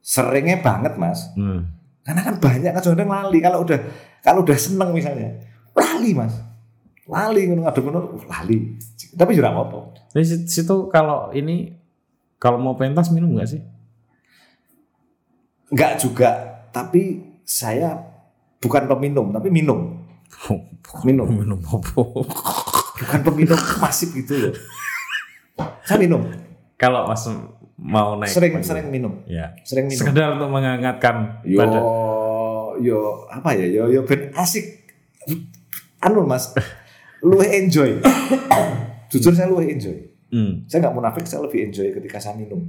[0.00, 1.28] Seringnya banget, Mas.
[1.36, 1.68] Hmm.
[2.06, 3.78] Karena kan banyak kan kadang lali kalau udah
[4.24, 5.36] kalau udah seneng misalnya.
[5.76, 6.34] Lali, Mas.
[7.08, 8.76] lali ngono ngadep ngono uh, lali
[9.16, 11.72] tapi jurang apa Di situ kalau ini
[12.36, 13.64] kalau mau pentas minum nggak sih?
[15.72, 16.30] enggak juga
[16.72, 18.07] tapi saya
[18.58, 20.04] bukan peminum tapi minum.
[21.08, 21.28] Minum.
[21.28, 21.60] Minum
[22.98, 24.54] bukan peminum masif gitu loh.
[25.86, 26.26] Saya minum.
[26.78, 27.26] Kalau mas
[27.78, 28.66] mau naik sering panggung.
[28.66, 29.12] sering minum.
[29.26, 29.54] Ya.
[29.62, 29.98] Sering minum.
[30.02, 31.78] Sekedar untuk menghangatkan yo pada
[32.78, 32.98] yo
[33.30, 33.66] apa ya?
[33.66, 34.86] Yo yo ben asik.
[36.02, 36.54] Anu mas
[37.22, 37.98] lu enjoy.
[39.10, 40.06] Jujur saya lu enjoy.
[40.28, 40.68] Hmm.
[40.68, 42.68] saya nggak munafik saya lebih enjoy ketika saya minum.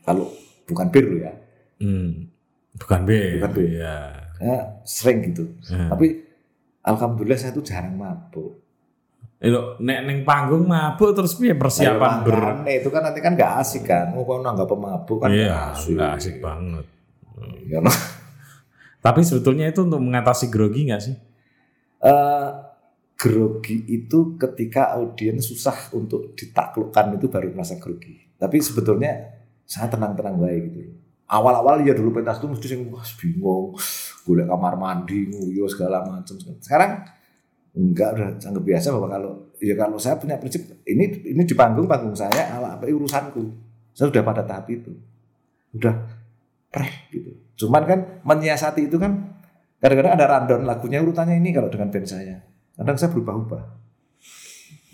[0.00, 0.32] Kalau
[0.64, 1.32] bukan bir lo ya.
[1.76, 2.32] Hmm.
[2.76, 3.68] bukan B Bukan bir.
[3.84, 5.88] ya saya sering gitu Hmm.
[5.90, 6.22] tapi
[6.80, 8.62] alhamdulillah saya tuh jarang mabuk
[9.36, 12.36] Ilo, nek neng panggung mabuk terus piye persiapan Ayo, ber
[12.72, 16.16] itu kan nanti kan nggak asik kan mau kau nggak pemabuk kan Iya, nggak asik,
[16.16, 16.84] asik banget.
[17.68, 17.84] Ya.
[19.04, 21.14] Tapi sebetulnya itu untuk mengatasi grogi nggak sih?
[22.00, 22.48] Eh,
[23.12, 28.16] grogi itu ketika audiens susah untuk ditaklukkan itu baru merasa grogi.
[28.40, 29.36] Tapi sebetulnya
[29.68, 30.96] saya tenang-tenang baik gitu.
[31.28, 32.80] Awal-awal ya dulu pentas itu mesti sing
[33.20, 33.76] bingung,
[34.26, 36.34] golek kamar mandi, nguyo segala macam.
[36.58, 37.06] Sekarang
[37.78, 41.86] enggak udah sangat biasa bahwa kalau ya kalau saya punya prinsip ini ini di panggung
[41.86, 43.46] panggung saya ala apa urusanku.
[43.94, 44.90] Saya sudah pada tahap itu.
[45.72, 45.94] Udah
[46.68, 47.30] preh gitu.
[47.56, 49.38] Cuman kan menyiasati itu kan
[49.78, 52.42] kadang-kadang ada rundown lagunya urutannya ini kalau dengan band saya
[52.76, 53.62] kadang saya berubah-ubah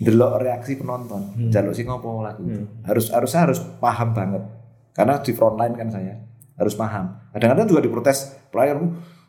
[0.03, 1.47] delok reaksi penonton Hmm.
[1.47, 2.59] jaluk sing ngopo lagu itu.
[2.59, 2.83] Hmm.
[2.83, 4.43] harus harusnya harus paham banget
[4.91, 6.19] karena di frontline kan saya
[6.59, 8.75] harus paham kadang-kadang juga diprotes player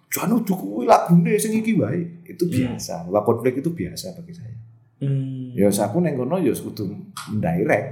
[0.09, 2.55] jangan udah kuwi lagune sing iki wae itu Hmm.
[2.75, 4.57] biasa bahwa konflik itu biasa bagi saya
[5.03, 5.53] Hmm.
[5.53, 6.89] ya aku neng kono ya kudu
[7.29, 7.87] mendirect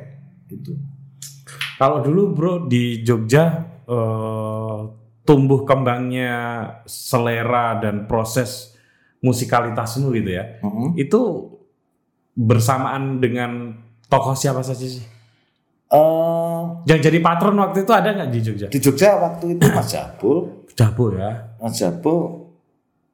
[0.49, 0.73] gitu
[1.77, 4.79] Kalau dulu bro di Jogja eh,
[5.23, 6.31] tumbuh kembangnya
[6.85, 8.79] selera dan proses
[9.19, 10.59] musikalitasmu gitu ya.
[10.59, 10.89] Heeh.
[10.99, 11.51] Itu
[12.33, 13.75] bersamaan dengan
[14.07, 15.03] tokoh siapa saja sih?
[15.93, 18.67] Eh, Yang jadi patron waktu itu ada nggak di Jogja?
[18.67, 20.39] di Jogja waktu itu Mas Jabul
[20.73, 21.52] Jabo ya.
[21.63, 22.51] Mas Jabul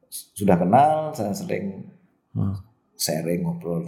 [0.08, 1.84] sudah kenal saya sering
[2.32, 2.54] Hmm.
[2.96, 3.82] sharing ngobrol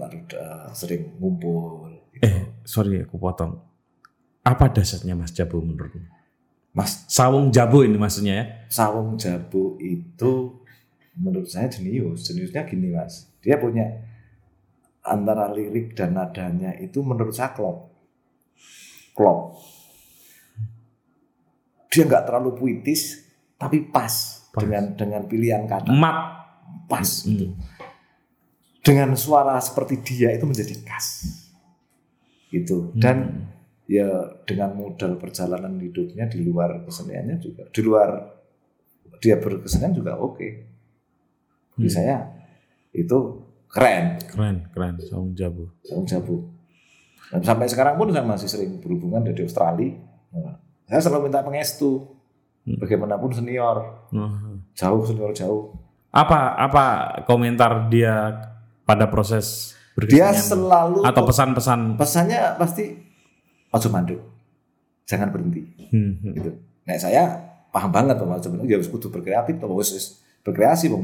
[0.77, 2.25] sering ngumpul gitu.
[2.25, 3.57] Eh sorry aku potong.
[4.45, 6.05] Apa dasarnya Mas Jabo menurutmu?
[6.77, 8.45] Mas Sawung Jabo ini maksudnya ya?
[8.69, 10.61] Sawung Jabu itu
[11.21, 13.85] menurut saya jenius jeniusnya gini mas dia punya
[15.05, 17.93] antara lirik dan nadanya itu menurut saya klop
[19.13, 19.59] klop
[21.93, 23.31] dia nggak terlalu puitis
[23.61, 24.61] tapi pas, Pas.
[24.61, 26.19] dengan dengan pilihan kata Mat.
[26.87, 27.47] pas gitu.
[27.47, 27.59] Hmm.
[28.81, 31.07] dengan suara seperti dia itu menjadi khas
[32.51, 33.47] gitu dan Hmm.
[33.87, 34.09] ya
[34.43, 38.11] dengan modal perjalanan hidupnya di luar keseniannya juga di luar
[39.19, 40.49] dia berkesenian juga oke
[41.73, 41.93] bagi Hmm.
[41.93, 42.17] saya
[42.91, 43.19] itu
[43.67, 44.95] keren Keren, keren.
[45.01, 45.71] Sawung Jabo.
[45.81, 46.37] Sawung Jabu
[47.31, 49.95] dan sampai sekarang pun saya masih sering berhubungan dari Australia
[50.31, 52.19] Nah, saya selalu minta pengestu Hmm.
[52.67, 53.77] Bagaimanapun senior
[54.13, 54.33] Wah.
[54.77, 55.73] jauh senior jauh
[56.11, 56.85] Apa apa
[57.23, 58.35] komentar dia
[58.83, 59.79] pada proses
[60.11, 62.99] dia selalu atau pesan-pesan pesannya pasti
[63.71, 64.19] ojo mandek
[65.07, 66.33] jangan berhenti Hmm, hmm.
[66.39, 66.51] gitu.
[66.87, 67.23] Nah saya
[67.75, 70.07] paham banget bahwa sebenarnya ya harus kudu berkreatif wis wis
[70.47, 71.03] berkreasi bang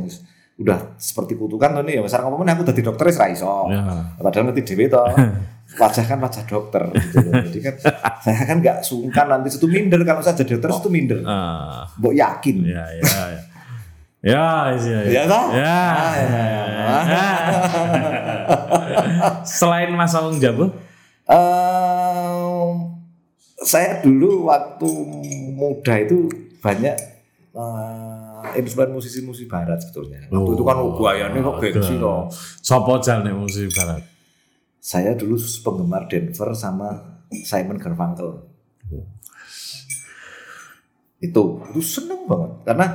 [0.56, 3.66] udah seperti kutukan tuh nih ya sekarang ngomongin aku tadi dokter wis ra iso.
[3.68, 3.82] Ya.
[4.16, 5.04] Padahal ngerti dhewe toh.
[5.76, 7.32] Wajah kan wajah dokter gitu loh.
[7.44, 7.74] Jadi kan
[8.24, 11.18] saya kan nggak sungkan nanti itu minder kalau saya jadi dokter itu minder.
[11.22, 12.56] Ah, Mbok yakin.
[12.64, 13.40] ya, ya, ya.
[14.26, 15.44] Ya, ya, Ya, toh?
[15.54, 15.76] Ya.
[15.86, 16.42] Ah, ya, ya.
[17.06, 17.24] Ya.
[19.46, 20.72] Selain Mas Sawung Jabo,
[21.26, 23.02] Ehm,
[23.58, 24.86] saya dulu waktu
[25.52, 26.30] muda itu
[26.62, 26.94] banyak
[27.50, 30.22] eh, instrumen musisi-musisi barat sebetulnya.
[30.30, 32.30] Waktu itu kan Oh, gayanya kok gengsi toh.
[32.62, 34.06] Sopo jal nih musik barat.
[34.86, 35.34] Saya dulu
[35.66, 38.38] penggemar Denver sama Simon Garfunkel.
[41.18, 42.86] Itu, itu seneng banget karena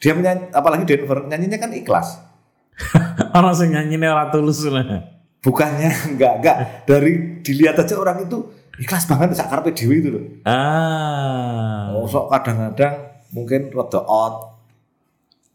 [0.00, 2.24] dia menyanyi, apalagi Denver nyanyinya kan ikhlas.
[3.36, 5.12] Orang sing nyanyi ora tulus lah.
[5.44, 6.56] Bukannya enggak enggak
[6.88, 8.40] dari dilihat aja orang itu
[8.80, 10.24] ikhlas banget sak karepe dhewe itu loh.
[10.48, 11.92] Ah.
[12.00, 14.56] Oh, kadang-kadang mungkin rada out.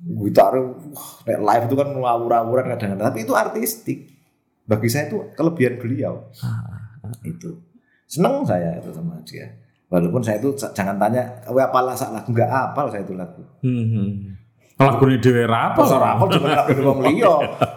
[0.01, 4.11] Gitar wah, live itu kan ngawur-ngawuran kadang-kadang tapi itu artistik.
[4.64, 6.30] Bagi saya itu kelebihan beliau.
[7.22, 7.59] Itu.
[8.05, 9.47] Seneng saya itu sama dia.
[9.88, 13.43] Walaupun saya itu jangan tanya, "Kowe apal sak lagu?" Enggak apal saya itu lagu.
[13.59, 14.39] Hmm.
[14.80, 15.84] Lagune dhewe ra apa?
[15.84, 17.34] Apa ora apal cuma lagu wong liya.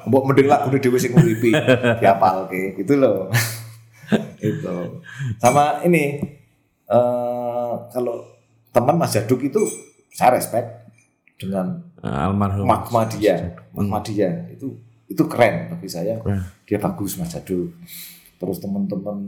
[0.07, 1.51] Mbok mending lagune dhewe sing nguripi
[1.99, 3.29] diapalke gitu loh.
[4.41, 4.77] itu.
[5.37, 6.23] Sama ini
[6.85, 8.23] eh kalau
[8.71, 9.61] teman Mas Jaduk itu
[10.11, 10.87] saya respect
[11.35, 12.69] dengan Ah, Almarhum.
[12.69, 14.77] magma dia, magma dia itu
[15.09, 16.37] itu keren bagi saya Keren.
[16.65, 17.73] Dia bagus Mas Jadul
[18.35, 19.19] terus teman-teman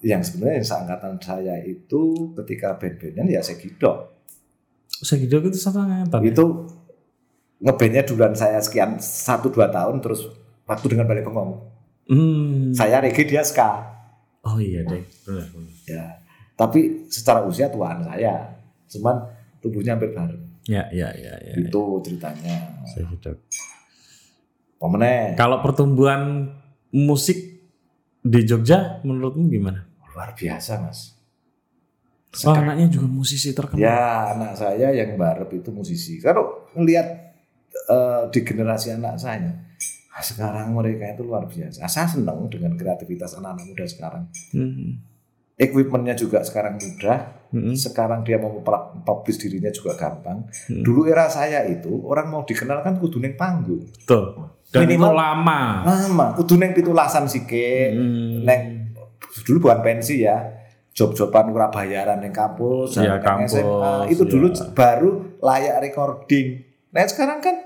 [0.00, 2.02] yang sebenarnya yang seangkatan saya itu
[2.34, 4.12] ketika band-bandan ya Segido
[4.88, 6.20] Segido itu satu angkatan.
[6.20, 6.30] ya?
[6.30, 6.44] itu
[7.58, 10.28] ngebandnya duluan saya sekian satu dua tahun terus
[10.64, 11.72] waktu dengan balik bengong
[12.06, 12.70] Hmm.
[12.70, 13.82] saya reggae dia ska
[14.40, 15.02] Oh iya deh.
[15.22, 15.72] Benar, benar.
[15.84, 16.04] ya
[16.54, 18.46] tapi secara usia tuaan saya
[18.86, 19.26] cuman
[19.58, 21.54] tubuhnya hampir bareng Ya, ya, ya, ya.
[21.56, 23.34] itu ceritanya Segido.
[24.76, 26.52] Pemenang Kalau pertumbuhan
[26.92, 27.38] musik
[28.26, 29.86] di Jogja menurutmu gimana?
[30.16, 31.16] luar biasa mas
[32.44, 33.80] Oh, anaknya juga musisi terkenal.
[33.80, 36.20] Ya anak saya yang barep itu musisi.
[36.20, 37.32] Kalau ngelihat
[37.88, 39.56] eh, di generasi anak saya,
[40.20, 41.88] sekarang mereka itu luar biasa.
[41.88, 44.24] Saya senang dengan kreativitas anak-anak muda sekarang.
[44.52, 45.00] Hmm.
[45.56, 47.48] Equipmentnya juga sekarang mudah.
[47.48, 47.72] Hmm.
[47.72, 48.60] Sekarang dia mau
[49.00, 50.44] publish dirinya juga gampang.
[50.68, 50.84] Hmm.
[50.84, 53.88] Dulu era saya itu orang mau dikenal kan kudu neng panggung.
[53.88, 54.36] Betul.
[54.68, 55.60] Dan Minimal- itu lama.
[55.88, 57.96] Lama, kudu neng pitulasan sike.
[57.96, 58.44] Hmm.
[58.44, 58.92] Neng
[59.48, 60.44] dulu bukan pensi ya.
[60.96, 64.12] Job-joban ora bayaran yang kampus, neng kampus, SMA.
[64.12, 64.64] Itu dulu iya.
[64.72, 66.64] baru layak recording.
[66.92, 67.64] Nah sekarang kan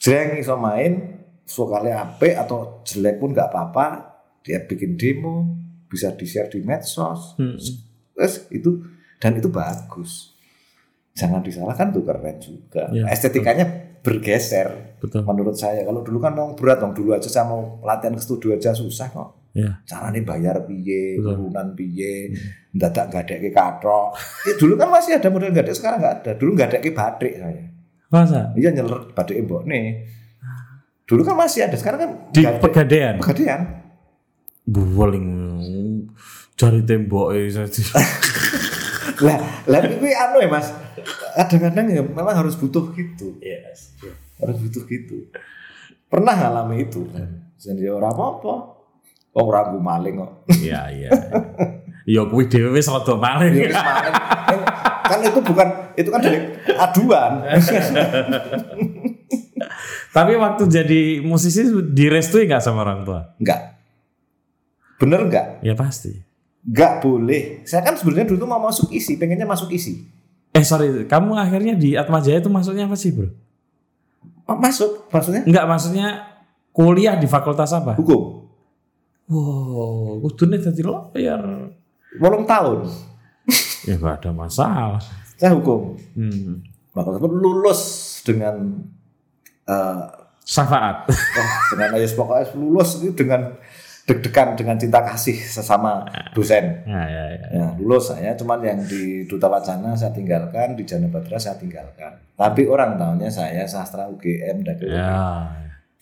[0.00, 4.16] jeng iso main, vokalnya apik atau jelek pun nggak apa-apa.
[4.44, 7.36] Dia bikin demo, bisa di share di medsos.
[7.36, 7.56] Hmm.
[8.14, 8.82] Terus itu
[9.18, 10.34] dan itu bagus.
[11.14, 12.90] Jangan disalahkan tuh keren juga.
[12.90, 13.64] Iya, Estetikanya
[14.02, 15.22] bergeser Betul.
[15.24, 15.86] menurut saya.
[15.86, 19.08] Kalau dulu kan mau berat, dong dulu aja saya mau latihan ke studio aja susah
[19.08, 19.78] kok Ya.
[19.86, 21.46] caranya bayar piye, Betul.
[21.46, 22.34] urunan piye,
[22.74, 24.08] dadak nggak ada katok.
[24.50, 26.30] Ya, dulu kan masih ada model nggak ada, sekarang nggak ada.
[26.34, 27.64] Dulu nggak ada batik saya.
[28.10, 28.40] Masa?
[28.58, 30.10] Iya nyeler batik mbok nih.
[31.06, 32.42] Dulu kan masih ada, sekarang kan Di.
[32.58, 33.14] Pegadaian.
[33.22, 33.60] Pegadaian.
[36.54, 37.82] Cari tembok saja.
[39.22, 39.38] Lah,
[39.70, 40.74] lah itu anu ya mas.
[41.38, 43.94] Kadang-kadang ya memang harus butuh gitu, Yes.
[44.42, 45.30] harus butuh gitu.
[46.10, 47.46] Pernah ngalami itu kan.
[47.54, 48.74] Jadi orang apa-apa.
[49.38, 50.32] Oh ragu maling kok.
[50.58, 51.10] Iya, iya.
[52.06, 53.54] Ya kuwi dhewe wis rada maling.
[53.54, 54.62] Ya, maling.
[55.06, 56.38] kan itu bukan itu kan dari
[56.74, 57.32] aduan.
[60.10, 63.20] Tapi waktu jadi musisi direstui nggak sama orang tua?
[63.38, 63.60] Enggak.
[64.98, 65.46] Bener enggak?
[65.62, 66.33] Ya pasti.
[66.64, 67.60] Enggak boleh.
[67.68, 70.08] Saya kan sebenarnya dulu tuh mau masuk isi, pengennya masuk isi.
[70.54, 73.28] Eh sorry, kamu akhirnya di Atma Jaya itu masuknya apa sih bro?
[74.44, 76.06] Oh, masuk maksudnya Enggak, maksudnya
[76.72, 77.96] kuliah di fakultas apa?
[77.96, 78.44] hukum.
[79.24, 81.42] Wow, kudune dadi lawyer.
[82.20, 82.88] Bolong tahun.
[83.84, 85.04] Ya nggak ada masalah.
[85.36, 85.92] Saya hukum.
[86.16, 86.64] Hmm.
[86.96, 87.80] Saya lulus
[88.24, 88.80] dengan
[89.68, 90.02] eh
[90.44, 91.08] Syafaat.
[91.08, 93.52] wah, dengan ayas pokoknya lulus itu dengan
[94.04, 96.04] deg-degan dengan cinta kasih sesama
[96.36, 96.84] dosen.
[96.84, 97.46] Ya, ya, ya.
[97.56, 102.12] Ya, lulus saya cuman yang di Duta Wacana saya tinggalkan, di Jana Badra saya tinggalkan.
[102.36, 105.48] Tapi orang tahunya saya sastra UGM dan Ya.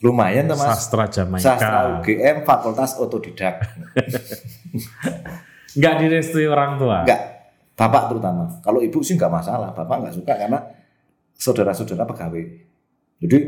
[0.02, 0.82] lumayan tuh Mas.
[0.82, 1.46] Sastra Jamaika.
[1.46, 3.62] Sastra UGM Fakultas Otodidak.
[5.78, 7.06] Enggak direstui orang tua.
[7.06, 7.22] Enggak,
[7.78, 8.44] bapak terutama.
[8.60, 10.58] Kalau ibu sih enggak masalah, bapak enggak suka karena
[11.32, 12.44] saudara-saudara pegawai.
[13.22, 13.38] Jadi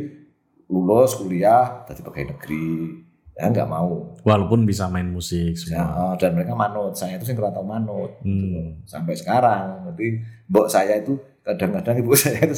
[0.71, 3.04] lulus kuliah tadi pegawai negeri,
[3.35, 4.15] ya enggak mau.
[4.23, 6.15] Walaupun bisa main musik Ya, semua.
[6.15, 8.11] eh, dan mereka manut, saya itu sih nggak tahu manut.
[8.23, 8.79] Hmm.
[8.85, 12.55] Sampai sekarang, jadi mbok saya itu kadang-kadang ibu saya itu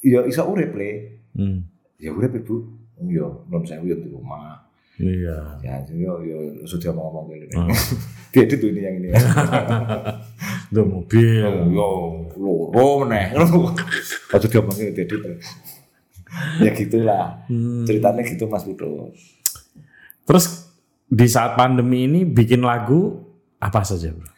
[0.00, 0.92] ya iso urip le.
[1.36, 1.62] Hmm.
[1.96, 2.56] Ya urip ibu.
[2.96, 4.60] Oh, Ya, non saya di rumah.
[5.00, 5.56] Iya.
[5.64, 7.48] Ya, yo yo sudah mau ngomong gini.
[7.56, 7.72] Hmm.
[8.32, 9.08] Dia itu ini yang ini.
[10.70, 11.42] Udah mobil.
[11.72, 11.88] Yo,
[12.36, 13.34] loro meneh.
[13.34, 15.16] Waktu dia ngomongin dia itu.
[16.62, 17.42] Ya gitulah.
[17.50, 17.82] Hmm.
[17.82, 19.10] Ceritanya gitu Mas Budo.
[20.24, 20.70] Terus
[21.10, 23.18] di saat pandemi ini bikin lagu
[23.58, 24.30] apa saja, Bro?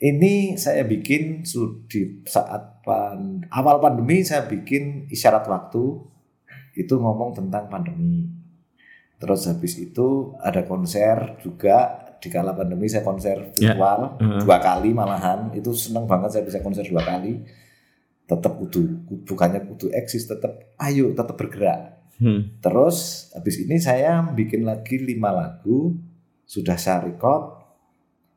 [0.00, 1.44] Ini saya bikin
[1.84, 6.00] di saat pan, awal pandemi saya bikin isyarat waktu
[6.72, 8.24] itu ngomong tentang pandemi.
[9.20, 13.76] Terus habis itu ada konser juga di kala pandemi saya konser Ya.
[13.76, 14.40] virtual Heeh.
[14.40, 17.44] dua kali malahan itu seneng banget saya bisa konser dua kali.
[18.24, 21.99] Tetap kudu bukannya kudu eksis tetap ayo tetap bergerak.
[22.20, 22.60] Hmm.
[22.60, 25.96] Terus habis ini saya bikin lagi lima lagu
[26.44, 27.56] sudah saya record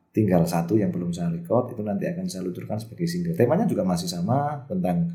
[0.08, 3.82] tinggal satu yang belum saya record itu nanti akan saya luncurkan sebagai single temanya juga
[3.82, 5.10] masih sama tentang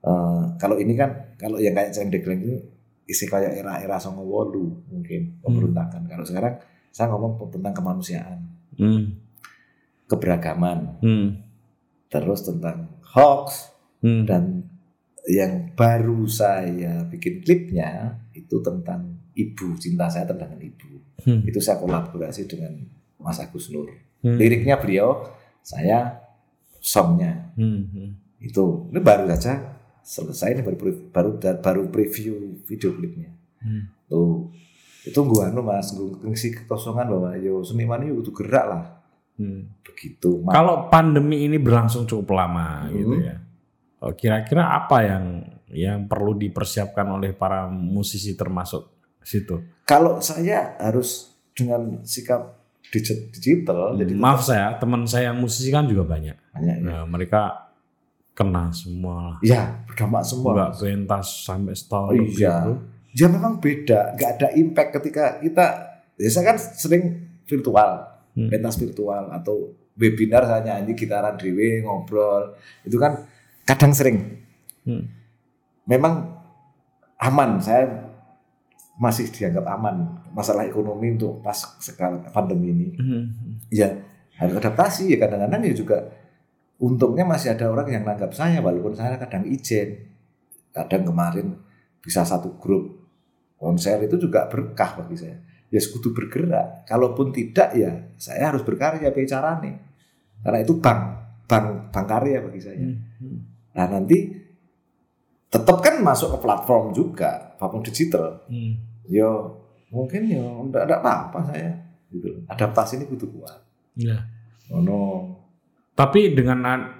[0.00, 2.56] eh, kalau ini kan kalau yang kayak Ceng Dekleng itu
[3.04, 6.56] isi kayak era-era songo wolu mungkin pemberontakan kalau sekarang
[6.90, 8.38] saya ngomong tentang kemanusiaan
[8.76, 9.18] Hmm.
[10.06, 11.28] keberagaman Hmm.
[12.06, 14.22] terus tentang hoax Hmm.
[14.28, 14.62] dan
[15.26, 21.42] yang baru saya bikin klipnya itu tentang ibu cinta saya tentang ibu Hmm.
[21.42, 22.76] itu saya kolaborasi dengan
[23.18, 23.90] Mas Agus Nur
[24.22, 24.38] Hmm.
[24.38, 25.26] liriknya beliau
[25.60, 26.22] saya
[26.78, 27.90] songnya Hmm.
[27.90, 28.10] Hmm.
[28.38, 30.76] itu ini baru saja selesai ini baru
[31.10, 33.90] baru baru preview video klipnya Hmm.
[34.06, 34.52] Tuh.
[35.02, 38.84] Itu gua anu Mas, ngisi kekosongan bahwa yo seniman itu butuh gerak lah.
[39.34, 39.70] Hmm.
[39.82, 40.42] Begitu.
[40.44, 42.94] Kalau pandemi ini berlangsung cukup lama Hmm.
[42.94, 43.34] gitu ya.
[43.98, 45.24] Oh, Kira-kira apa yang
[45.68, 48.86] yang perlu dipersiapkan oleh para musisi termasuk
[49.20, 49.62] situ?
[49.82, 52.54] Kalau saya harus dengan sikap
[52.86, 56.36] digi- digital jadi Maaf saya, teman saya yang musisi kan juga banyak.
[56.52, 56.84] banyak ya.
[56.84, 57.72] Nah, mereka
[58.32, 59.40] kena semua.
[59.40, 60.52] Ya, berdampak semua.
[60.68, 60.76] Mas.
[60.76, 62.54] pentas sampai setahun Oh, iya.
[62.60, 62.72] itu.
[63.16, 65.64] Ya memang beda, nggak ada impact ketika kita
[66.14, 67.04] ya saya kan sering
[67.42, 68.52] virtual, Hmm.
[68.52, 72.52] pentas virtual atau webinar saya nyanyi gitaran dewe ngobrol
[72.84, 73.24] itu kan
[73.66, 74.46] kadang sering.
[74.86, 75.02] Hmm.
[75.90, 76.30] memang
[77.18, 77.58] aman.
[77.58, 77.90] Saya
[78.96, 80.22] masih dianggap aman.
[80.30, 82.88] Masalah ekonomi untuk pas sekarang pandemi ini.
[82.96, 83.24] Hmm.
[83.68, 83.90] ya
[84.38, 85.12] harus adaptasi.
[85.12, 85.98] Ya kadang-kadang ya juga
[86.78, 90.12] untungnya masih ada orang yang nanggap saya walaupun saya kadang ijen
[90.76, 91.56] kadang kemarin
[92.04, 93.00] bisa satu grup
[93.56, 95.36] konser itu juga berkah bagi saya.
[95.66, 96.86] Ya sekutu bergerak.
[96.86, 99.74] Kalaupun tidak ya saya harus berkarya bicara nih
[100.46, 101.00] karena itu bank
[101.50, 102.86] bank bank karya bagi saya.
[102.86, 103.55] Hmm.
[103.76, 104.32] Nah nanti
[105.46, 108.74] tetap kan masuk ke platform juga platform digital Hmm.
[109.06, 111.70] yo mungkin yo enggak ada apa-apa saya
[112.08, 113.60] gitu adaptasi ini butuh kuat
[113.94, 114.16] Ya.
[114.68, 115.00] oh no
[115.92, 116.92] Tapi dengan an-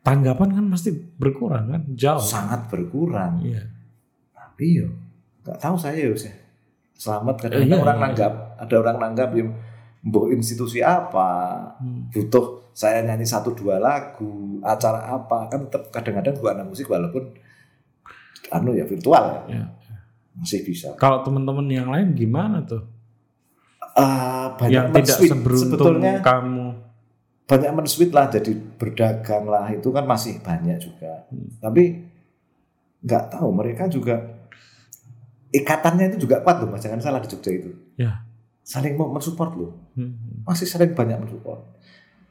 [0.00, 2.18] tanggapan kan pasti berkurang kan, jauh.
[2.18, 3.62] sangat berkurang Iya.
[4.32, 4.88] tapi yo
[5.40, 6.16] nggak tahu saya yo
[6.92, 8.04] selamat kadang Iya, orang iya.
[8.04, 9.50] nanggap ada orang nanggap yang
[10.02, 11.28] mbok institusi apa
[11.76, 12.08] Hmm.
[12.08, 14.30] butuh saya nyanyi satu dua lagu
[14.60, 17.28] acara apa kan tetap kadang-kadang gua anak musik walaupun
[18.50, 19.66] anu ya virtual ya Iya.
[20.34, 22.80] masih bisa Kalau teman-teman yang lain gimana tuh?
[23.92, 25.30] Ah, banyak yang tidak men-sweet.
[25.30, 26.66] seberuntung sebetulnya kamu.
[27.44, 31.50] banyak men-sweet lah jadi berdagang lah itu kan masih banyak juga Hmm.
[31.58, 31.82] tapi
[33.00, 34.16] nggak tahu mereka juga
[35.50, 38.22] ikatannya itu juga kuat loh mas jangan salah di Jogja itu Ya.
[38.70, 40.14] Saling mau mensupport loh Hmm.
[40.44, 41.58] masih sering banyak mensupport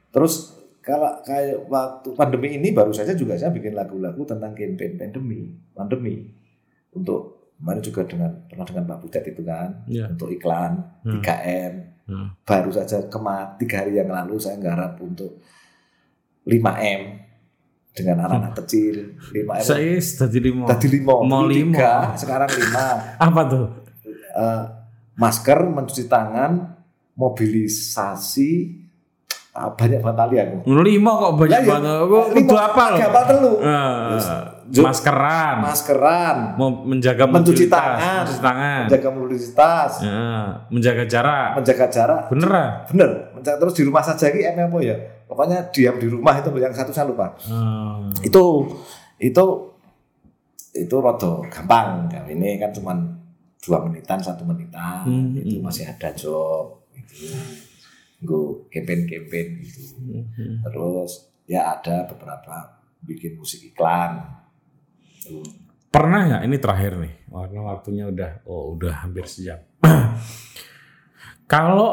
[0.10, 5.42] terus kalau kayak waktu pandemi ini baru saja juga saya bikin lagu-lagu tentang campaign pandemi
[5.70, 6.32] pandemi
[6.92, 7.20] untuk
[7.54, 10.08] kemarin juga dengan pernah dengan Pak Butet itu kan Ya.
[10.08, 11.20] untuk iklan Hmm.
[11.20, 11.74] 3M
[12.08, 12.28] Hmm.
[12.42, 15.38] baru saja kemarin tiga hari yang lalu saya nggarap untuk
[16.44, 17.02] 5M
[17.92, 18.96] dengan anak-anak kecil
[19.30, 20.66] 5M Saya tadi lima.
[20.66, 22.16] tadi lima Mau lima.
[22.16, 22.86] sekarang lima
[23.20, 23.66] Apa tuh?
[24.32, 24.64] Eh,
[25.20, 26.80] masker mencuci tangan
[27.14, 28.52] mobilisasi
[29.52, 31.98] ah, banyak banget kali aku Lima kok banyak Lah, ya, banget.
[32.00, 32.96] Lima, kudu apa loh?
[32.96, 33.54] tiga apa telu
[34.70, 35.56] Eh, maskeran.
[35.60, 38.80] maskeran Mau menjaga mencuci tangan mencuci tangan.
[38.86, 40.22] menjaga mobilitas Ya,
[40.70, 41.50] menjaga jarak.
[41.58, 42.70] menjaga jarak Bener ah?
[42.86, 44.96] bener menjaga terus di rumah saja ini apa ya
[45.26, 48.14] pokoknya diam di rumah itu yang satu saya lupa Hmm.
[48.22, 48.44] itu
[49.18, 49.44] itu
[50.72, 52.94] itu rodo gampang ya ini kan cuma
[53.60, 55.36] dua menitan satu menitan Hmm.
[55.36, 57.28] itu masih ada job gitu
[58.20, 60.64] gue campaign campaign gitu Hmm.
[60.64, 61.12] terus
[61.44, 64.24] ya ada beberapa bikin musik iklan
[65.20, 65.44] Tuh.
[65.90, 67.14] Pernah nggak ini terakhir nih?
[67.28, 69.58] Warna waktunya udah oh udah hampir sejam.
[71.50, 71.92] Kalau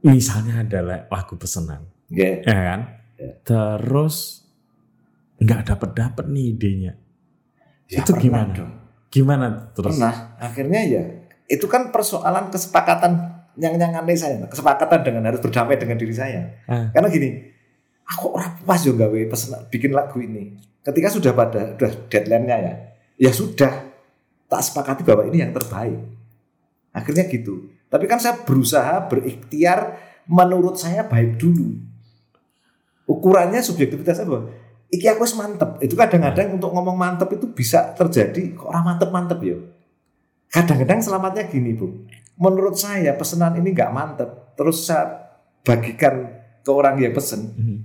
[0.00, 2.40] misalnya ada la- lagu pesanan, Oke.
[2.40, 2.80] ya kan?
[3.14, 3.32] Ya.
[3.44, 4.40] Terus
[5.36, 6.92] nggak dapet dapet nih idenya.
[7.86, 8.50] Ya, Itu gimana?
[8.50, 8.72] dong.
[9.10, 9.98] Gimana terus?
[9.98, 10.38] pernah.
[10.38, 11.02] Akhirnya ya
[11.50, 16.62] itu kan persoalan kesepakatan yang yang aneh saya kesepakatan dengan harus berdamai dengan diri saya.
[16.70, 16.94] Ah.
[16.94, 17.50] karena gini
[18.06, 20.54] aku orang pas juga gawe pesen bikin lagu ini.
[20.80, 22.74] Ketika sudah pada udah deadline-nya ya
[23.20, 23.90] ya sudah
[24.46, 25.98] tak sepakati bahwa ini yang terbaik.
[26.94, 27.70] Akhirnya gitu.
[27.90, 29.98] Tapi kan saya berusaha berikhtiar
[30.30, 31.78] menurut saya baik dulu.
[33.10, 34.54] Ukurannya subjektivitas saya bahwa
[34.90, 35.78] iki aku wis mantep.
[35.80, 39.56] Itu kadang-kadang untuk ngomong mantep itu bisa terjadi kok orang mantep-mantep ya?
[40.50, 42.06] Kadang-kadang selamatnya gini bu.
[42.36, 45.30] Menurut saya pesanan ini nggak mantep terus saya
[45.62, 46.26] bagikan
[46.60, 47.78] ke orang yang pesen Mhm.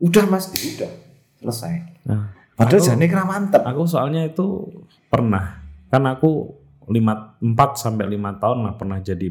[0.00, 0.92] udah mas ya udah
[1.38, 1.72] selesai.
[2.08, 3.60] Nah, padahal jane kira mantep.
[3.60, 4.68] aku soalnya itu
[5.08, 6.52] pernah kan aku
[6.88, 9.30] lima empat sampai lima tahun lah pernah jadi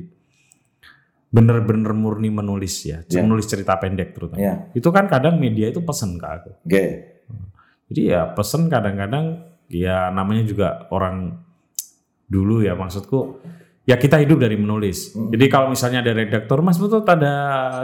[1.29, 3.21] bener-bener murni menulis ya, Ya.
[3.21, 4.37] menulis cerita pendek terutama.
[4.37, 6.51] ya Itu kan kadang media itu pesen ke aku.
[6.59, 6.83] oke
[7.87, 9.25] Jadi ya pesen kadang-kadang
[9.65, 11.37] ya namanya juga orang
[12.25, 13.41] dulu ya maksudku
[13.83, 15.13] ya kita hidup dari menulis.
[15.13, 15.29] Hmm.
[15.29, 17.33] Jadi kalau misalnya ada redaktor Mas betul ada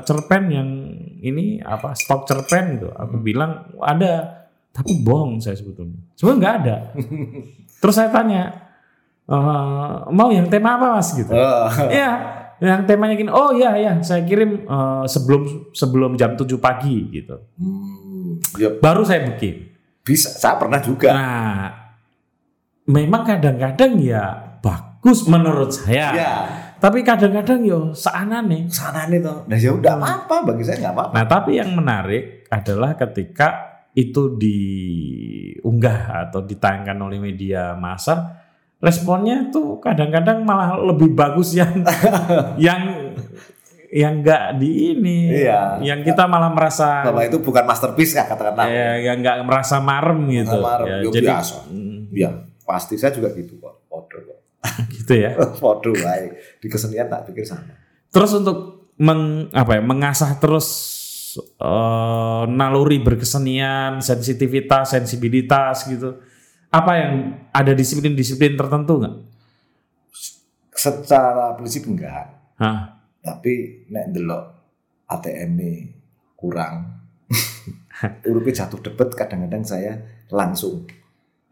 [0.02, 0.70] cerpen yang
[1.20, 2.90] ini apa stok cerpen gitu.
[2.92, 3.26] Aku Hmm.
[3.26, 5.98] bilang ada tapi bohong saya sebetulnya.
[6.14, 6.76] Sebenarnya nggak ada.
[7.82, 8.42] Terus saya tanya
[9.26, 11.34] "Eh, mau yang tema apa Mas gitu.
[11.34, 12.12] Oh, Iya,
[12.58, 13.28] yang temanya gini.
[13.28, 15.42] Oh iya ya, saya kirim eh, sebelum
[15.72, 17.36] sebelum jam 7 pagi gitu.
[17.58, 19.76] hmm, ya Baru saya bikin.
[20.02, 21.66] bisa saya pernah juga Nah,
[22.86, 24.24] memang kadang-kadang ya
[24.62, 26.08] bagus menurut saya.
[26.14, 26.34] Ya,
[26.78, 28.70] Tapi kadang-kadang yo seanane.
[28.70, 29.44] sana nih toh.
[29.46, 31.14] Nah ya udah apa bagi saya nggak apa-apa.
[31.14, 33.50] Nah, tapi yang menarik adalah ketika
[33.92, 38.45] itu diunggah atau ditayangkan oleh media massa,
[38.80, 41.72] responnya tuh kadang-kadang malah lebih bagus yang
[42.68, 42.82] yang
[43.90, 45.32] yang enggak di ini.
[45.46, 45.80] Iya.
[45.80, 48.68] Yang kita malah merasa Bahwa itu bukan masterpiece ya katakanlah.
[48.68, 50.58] ya, yang enggak merasa marem gitu.
[50.60, 51.56] Marem, Ya, yo jadi biasa.
[51.72, 52.30] mm, Iya,
[52.64, 53.88] pasti saya juga gitu kok.
[53.88, 54.40] Podo kok.
[55.00, 55.32] gitu ya.
[55.64, 56.60] Podo baik.
[56.60, 57.72] Di kesenian tak pikir sama.
[58.12, 60.68] Terus untuk meng, apa ya, mengasah terus
[61.40, 66.20] eh, naluri berkesenian, sensitivitas, sensibilitas gitu.
[66.76, 67.14] Apa yang
[67.56, 69.16] ada disiplin-disiplin tertentu nggak?
[70.76, 73.00] Secara prinsip enggak, Hah?
[73.24, 74.44] tapi nek delok
[75.08, 75.88] ATM ini
[76.36, 77.00] kurang.
[78.28, 79.96] Urupnya jatuh debet kadang-kadang saya
[80.28, 80.84] langsung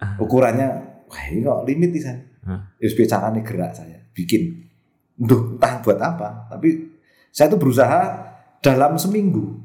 [0.03, 0.19] Ah.
[0.19, 0.67] ukurannya
[1.07, 2.03] wah ini kok limit sih
[2.43, 2.67] Ah.
[2.75, 4.67] ya caranya gerak saya bikin
[5.15, 6.91] Duh, entah buat apa tapi
[7.31, 8.01] saya tuh berusaha
[8.59, 9.63] dalam seminggu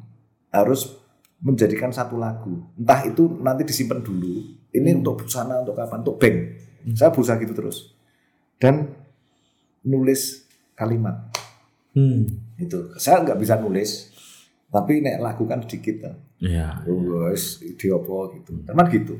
[0.54, 0.94] harus
[1.42, 5.00] menjadikan satu lagu entah itu nanti disimpan dulu ini Hmm.
[5.00, 6.36] untuk busana untuk kapan untuk bank
[6.92, 7.92] saya berusaha gitu terus
[8.56, 8.88] dan
[9.82, 11.28] nulis kalimat
[11.92, 12.28] Hmm.
[12.56, 14.12] itu saya nggak bisa nulis
[14.68, 16.78] tapi nek lakukan sedikit Ya.
[16.86, 18.62] Wes, ide apa gitu.
[18.62, 19.18] Teman gitu.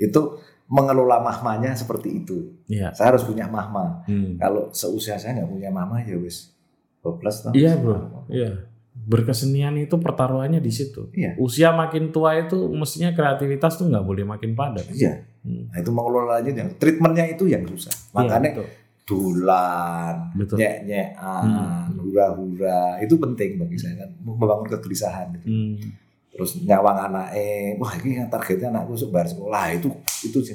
[0.00, 2.56] Itu mengelola mahmanya seperti itu.
[2.64, 2.88] Iya.
[2.96, 4.00] Saya harus punya mahma.
[4.08, 4.40] Hmm.
[4.40, 6.56] Kalau seusia saya nggak punya mahma ya wes
[7.04, 7.52] 12 tahun.
[7.52, 7.96] Iya bro.
[8.32, 8.64] Iya.
[9.08, 11.08] Berkesenian itu pertaruhannya di situ.
[11.16, 11.32] Iya.
[11.40, 14.84] Usia makin tua itu mestinya kreativitas tuh nggak boleh makin padat.
[14.92, 15.24] Iya.
[15.40, 15.72] Hmm.
[15.72, 17.94] Nah, itu mengelolanya yang treatmentnya itu yang susah.
[18.12, 18.66] Makanya Iya, betul.
[19.08, 21.96] dulan, nyek-nyekan, Hmm.
[21.96, 25.48] hura-hura itu penting bagi saya kan membangun kegelisahan gitu.
[25.48, 25.80] Hmm.
[26.28, 29.88] Terus nyawang anaknya, wah ini yang targetnya anakku sebar sekolah itu
[30.22, 30.54] itu sih.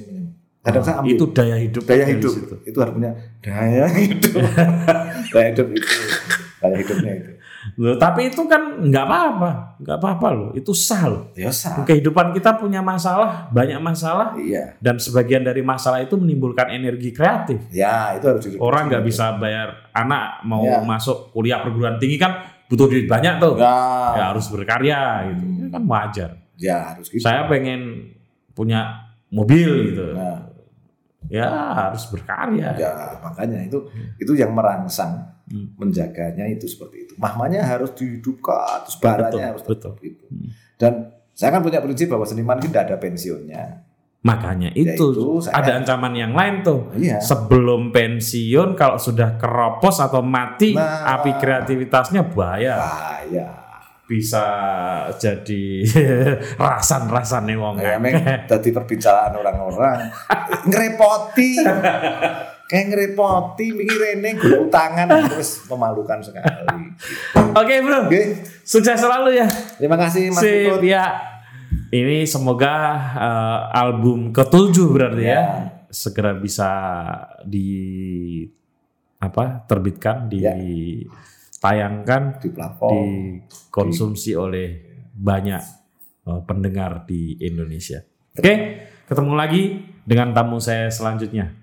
[0.63, 2.33] Kadang saya ambil itu daya hidup daya hidup
[2.63, 3.11] itu harus punya
[3.43, 4.31] daya hidup
[5.33, 5.91] daya hidup itu
[6.63, 7.31] daya hidupnya itu
[7.75, 10.49] Loh, tapi itu kan nggak apa-apa, nggak apa-apa loh.
[10.51, 11.23] Itu sah loh.
[11.33, 16.69] ya sah Kehidupan kita punya masalah, banyak masalah, iya dan sebagian dari masalah itu menimbulkan
[16.69, 17.63] energi kreatif.
[17.69, 18.43] ya itu harus.
[18.57, 20.79] Orang nggak bisa bayar anak mau Ya.
[20.79, 23.55] masuk kuliah perguruan tinggi kan butuh duit banyak tuh.
[23.55, 23.75] ya,
[24.13, 25.43] Ya harus berkarya gitu.
[25.57, 26.29] Itu kan wajar.
[26.53, 28.11] ya harus gitu Saya pengen
[28.51, 30.13] punya mobil gitu.
[30.13, 30.51] nah,
[31.25, 32.75] Ya harus berkarya.
[32.75, 33.79] ya makanya itu
[34.17, 35.75] itu yang merangsang Hmm.
[35.75, 39.73] menjaganya itu seperti itu mahmanya harus dihidupkan terus baranya Betul, harus betul.
[39.75, 40.49] tetap itu Hmm.
[40.75, 40.93] dan
[41.31, 43.63] saya kan punya prinsip bahwa seniman itu tidak ada pensiunnya
[44.23, 46.87] Makanya Ya, itu, itu saya- ada ancaman yang lain tuh.
[46.95, 51.19] iya Sebelum pensiun kalau sudah keropos atau mati Nah.
[51.19, 52.79] api kreativitasnya bahaya.
[52.79, 53.51] bahaya
[54.05, 54.45] Bisa
[55.13, 55.83] jadi
[56.55, 57.75] rasan-rasan nih wong.
[57.99, 58.15] Meng
[58.45, 60.07] tadi perbincangan orang-orang
[60.71, 61.59] ngerepoti.
[62.63, 66.49] Kayak ngerepoti mikir rene gula utangan terus memalukan sekali.
[67.53, 68.07] Oke, Bro.
[68.07, 68.21] Oke,
[68.63, 69.47] Sukses selalu ya.
[69.77, 70.87] terima kasih Mas Sip, Putut.
[70.87, 71.05] ya.
[71.93, 72.73] Ini semoga
[73.13, 75.29] eh, album ketujuh berarti ya.
[75.29, 75.43] Ya.
[75.93, 76.69] segera bisa
[77.45, 77.69] di
[79.19, 80.57] apa terbitkan, Ya.
[80.57, 83.05] ditayangkan, di platform.
[83.45, 84.67] dikonsumsi oleh
[85.13, 85.61] banyak
[86.25, 88.01] eh, pendengar di Indonesia.
[88.33, 88.53] Oke,
[89.05, 89.63] ketemu lagi
[90.01, 91.53] dengan tamu saya selanjutnya.